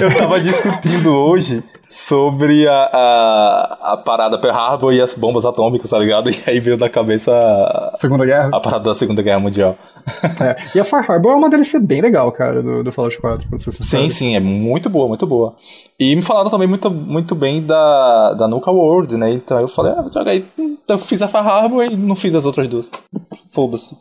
[0.00, 5.44] É eu tava discutindo hoje sobre a, a, a parada Pearl Harbor e as bombas
[5.44, 6.30] atômicas, tá ligado?
[6.34, 8.50] E aí veio da cabeça a, Segunda Guerra.
[8.52, 9.76] A parada da Segunda Guerra Mundial.
[10.38, 10.56] É.
[10.74, 13.48] E a Far Harbor é uma DLC bem legal, cara, do, do Fallout 4.
[13.58, 15.54] Sim, sim, é muito boa, muito boa.
[15.98, 19.32] E me falaram também muito, muito bem da, da Nuka World, né?
[19.32, 20.44] Então eu falei, ah, joga aí.
[20.86, 22.90] Eu fiz a Far Harbor e não fiz as outras duas.
[23.52, 23.96] Foda-se.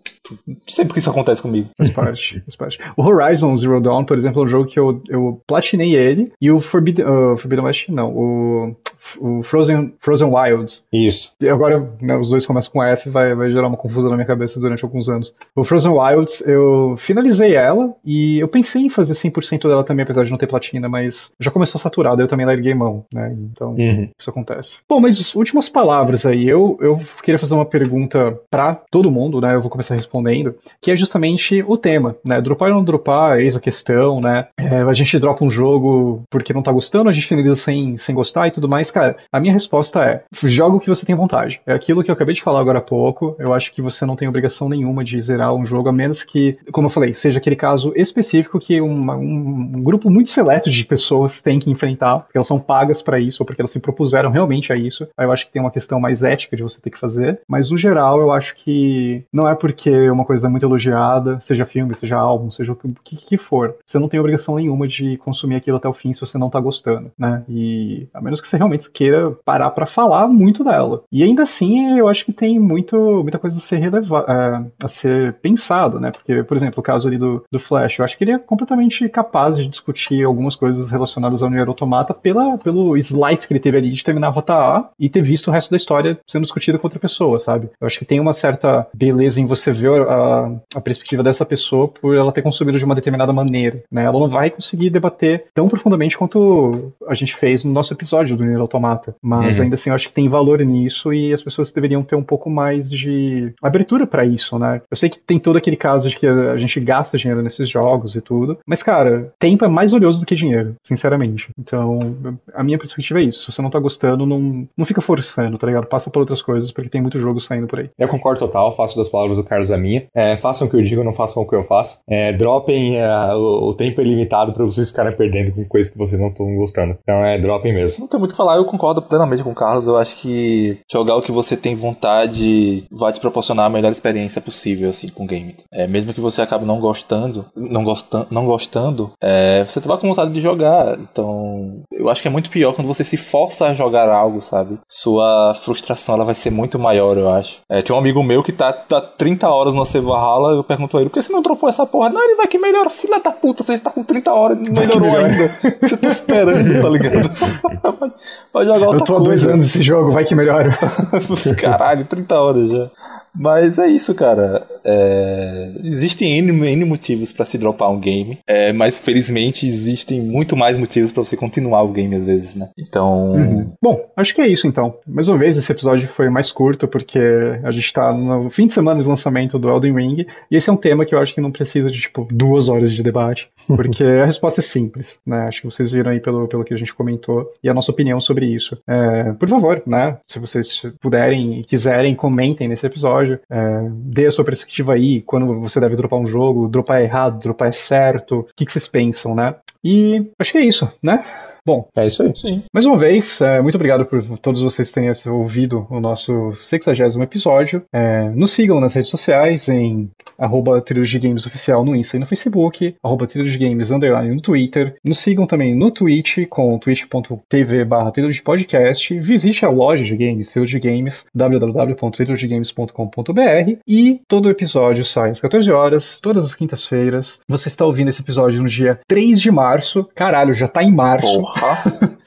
[0.67, 1.69] Sempre que isso acontece comigo.
[1.77, 2.79] Faz parte, faz parte.
[2.97, 6.31] O Horizon Zero Dawn, por exemplo, é um jogo que eu, eu platinei ele.
[6.41, 8.09] E o Forbidden, uh, Forbidden West, não.
[8.09, 8.75] O
[9.19, 10.85] o Frozen, Frozen Wilds.
[10.91, 11.31] Isso.
[11.39, 14.27] E agora né, os dois começam com F, vai, vai gerar uma confusão na minha
[14.27, 15.33] cabeça durante alguns anos.
[15.55, 20.23] O Frozen Wilds, eu finalizei ela e eu pensei em fazer 100% dela também, apesar
[20.23, 23.35] de não ter platina, mas já começou saturado, eu também larguei mão, né?
[23.51, 24.09] Então, uhum.
[24.17, 24.77] isso acontece.
[24.87, 26.47] Bom, mas últimas palavras aí.
[26.47, 29.55] Eu, eu queria fazer uma pergunta para todo mundo, né?
[29.55, 32.41] Eu vou começar respondendo, que é justamente o tema, né?
[32.41, 34.47] Dropar ou não dropar, eis a questão, né?
[34.57, 38.13] É, a gente dropa um jogo porque não tá gostando, a gente finaliza sem, sem
[38.13, 41.61] gostar e tudo mais, cara, a minha resposta é: joga o que você tem vontade.
[41.65, 43.35] É aquilo que eu acabei de falar agora há pouco.
[43.39, 46.57] Eu acho que você não tem obrigação nenhuma de zerar um jogo, a menos que,
[46.71, 50.85] como eu falei, seja aquele caso específico que uma, um, um, grupo muito seleto de
[50.85, 54.31] pessoas tem que enfrentar, porque elas são pagas para isso, ou porque elas se propuseram
[54.31, 55.07] realmente a isso.
[55.17, 57.41] Aí eu acho que tem uma questão mais ética de você ter que fazer.
[57.47, 61.65] Mas no geral, eu acho que não é porque uma coisa é muito elogiada, seja
[61.65, 63.75] filme, seja álbum, seja o que, que for.
[63.85, 66.59] Você não tem obrigação nenhuma de consumir aquilo até o fim se você não tá
[66.59, 67.43] gostando, né?
[67.47, 71.03] E a menos que você realmente queira parar para falar muito dela.
[71.11, 74.87] E ainda assim, eu acho que tem muito, muita coisa a ser relevada, é, a
[74.87, 76.11] ser pensado, né?
[76.11, 79.07] Porque, por exemplo, o caso ali do, do Flash, eu acho que ele é completamente
[79.09, 83.77] capaz de discutir algumas coisas relacionadas ao Nier Automata pela, pelo slice que ele teve
[83.77, 86.77] ali de terminar a rota A e ter visto o resto da história sendo discutida
[86.77, 87.69] com outra pessoa, sabe?
[87.79, 91.87] Eu acho que tem uma certa beleza em você ver a, a perspectiva dessa pessoa
[91.87, 94.03] por ela ter consumido de uma determinada maneira, né?
[94.03, 98.43] Ela não vai conseguir debater tão profundamente quanto a gente fez no nosso episódio do
[98.43, 99.15] Nier Automata mata.
[99.21, 99.63] Mas uhum.
[99.63, 102.49] ainda assim, eu acho que tem valor nisso e as pessoas deveriam ter um pouco
[102.49, 104.81] mais de abertura para isso, né?
[104.89, 108.15] Eu sei que tem todo aquele caso de que a gente gasta dinheiro nesses jogos
[108.15, 111.49] e tudo, mas cara, tempo é mais valioso do que dinheiro, sinceramente.
[111.57, 112.15] Então,
[112.53, 113.39] a minha perspectiva é isso.
[113.39, 115.87] Se você não tá gostando, não, não fica forçando, tá ligado?
[115.87, 117.89] Passa por outras coisas, porque tem muito jogo saindo por aí.
[117.97, 120.03] Eu concordo total, faço das palavras do Carlos a minha.
[120.15, 121.99] É, façam o que eu digo, não façam o que eu faço.
[122.07, 125.97] É, dropem, é, o, o, tempo é limitado para vocês ficarem perdendo com coisas que
[125.97, 126.97] vocês não estão gostando.
[127.01, 128.01] Então é, dropem mesmo.
[128.01, 129.87] Não tem muito o que falar, eu concordo plenamente com o Carlos.
[129.87, 134.41] Eu acho que jogar o que você tem vontade vai te proporcionar a melhor experiência
[134.41, 135.55] possível, assim, com o game.
[135.71, 140.09] É, mesmo que você acabe não gostando, não, gostando, não gostando, é, você vai com
[140.09, 140.97] vontade de jogar.
[140.99, 144.79] Então, eu acho que é muito pior quando você se força a jogar algo, sabe?
[144.87, 147.59] Sua frustração ela vai ser muito maior, eu acho.
[147.69, 151.01] É, tem um amigo meu que tá, tá 30 horas no Valhalla, eu pergunto a
[151.01, 152.09] ele, por que você não dropou essa porra?
[152.09, 154.73] Não, ele vai que melhora, filha da puta, você tá com 30 horas e não
[154.73, 155.55] melhorou ainda.
[155.81, 157.29] Você tá esperando, tá ligado?
[158.53, 160.69] vai jogar outra Eu tô há dois anos nesse jogo, vai que melhora.
[161.59, 162.89] Caralho, 30 horas já.
[163.35, 164.65] Mas é isso, cara.
[164.85, 165.71] É...
[165.83, 170.77] Existem N, N motivos para se dropar um game, é, mas felizmente existem muito mais
[170.77, 172.69] motivos para você continuar o game às vezes, né?
[172.77, 173.31] Então.
[173.31, 173.71] Uhum.
[173.81, 174.97] Bom, acho que é isso então.
[175.07, 177.19] Mais uma vez, esse episódio foi mais curto porque
[177.63, 180.73] a gente tá no fim de semana de lançamento do Elden Ring e esse é
[180.73, 184.03] um tema que eu acho que não precisa de tipo duas horas de debate, porque
[184.03, 185.45] a resposta é simples, né?
[185.47, 188.19] Acho que vocês viram aí pelo, pelo que a gente comentou e a nossa opinião
[188.19, 188.77] sobre isso.
[188.87, 190.17] É, por favor, né?
[190.25, 193.39] Se vocês puderem e quiserem, comentem nesse episódio episódio.
[193.49, 197.73] É, dê a sua perspectiva aí, quando você deve dropar um jogo, dropar errado, dropar
[197.73, 199.55] certo, o que, que vocês pensam, né?
[199.83, 201.23] E acho que é isso, né?
[201.65, 202.35] Bom, é isso aí.
[202.35, 202.61] Sim.
[202.73, 207.85] Mais uma vez, é, muito obrigado por todos vocês terem ouvido o nosso 60 episódio.
[207.93, 210.81] É, nos sigam nas redes sociais em arroba
[211.21, 214.97] Games Oficial no Insta e no Facebook, arroba Games Underline no Twitter.
[215.05, 218.11] Nos sigam também no Twitch com twitch.tv barra
[218.43, 219.17] Podcast.
[219.19, 226.19] Visite a loja de games, Trilogy Games, www.trilogygames.com.br e todo episódio sai às 14 horas,
[226.19, 227.39] todas as quintas-feiras.
[227.47, 230.05] Você está ouvindo esse episódio no dia 3 de março.
[230.13, 231.39] Caralho, já tá em março.
[231.39, 231.52] Porra.
[231.53, 232.17] Porra!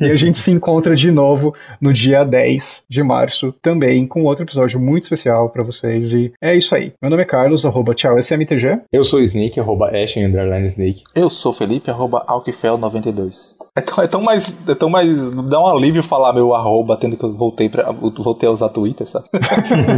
[0.00, 4.44] e a gente se encontra de novo no dia 10 de março, também com outro
[4.44, 6.12] episódio muito especial para vocês.
[6.12, 6.92] E é isso aí.
[7.00, 8.80] Meu nome é Carlos, arroba tchau SMTG.
[8.92, 11.02] Eu sou Snake, arroba Ashen, underline Snake.
[11.14, 13.56] Eu sou Felipe, arroba Alquifel92.
[13.76, 14.52] É tão, é tão mais.
[14.68, 15.30] É tão mais.
[15.48, 19.06] Dá um alívio falar meu arroba, tendo que eu voltei, pra, voltei a usar Twitter,
[19.06, 19.26] sabe?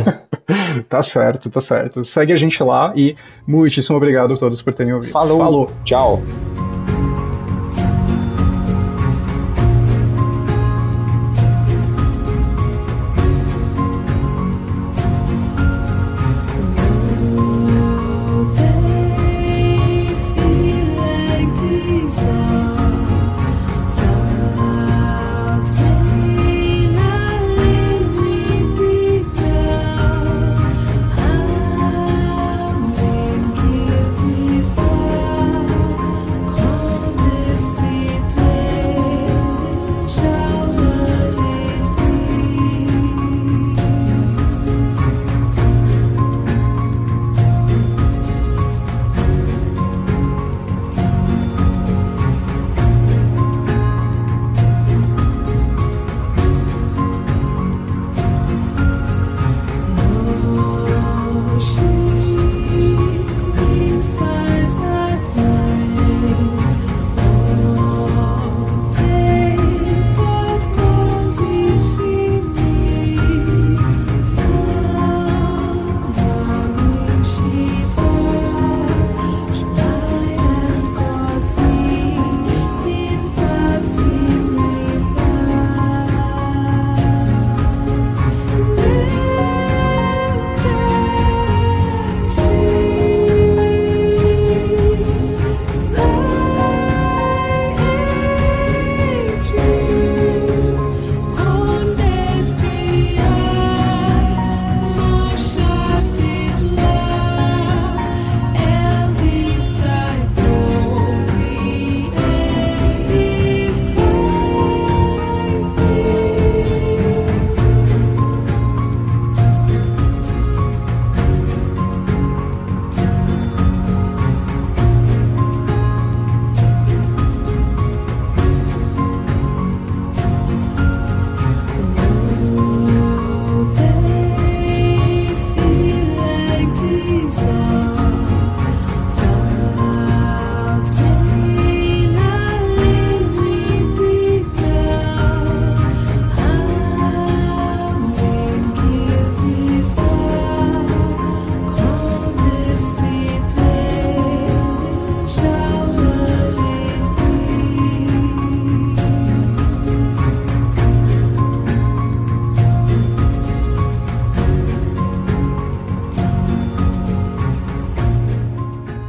[0.88, 2.04] tá certo, tá certo.
[2.04, 3.16] Segue a gente lá e
[3.46, 5.12] muitíssimo obrigado a todos por terem ouvido.
[5.12, 5.38] Falou.
[5.38, 5.70] Falou.
[5.84, 6.22] Tchau.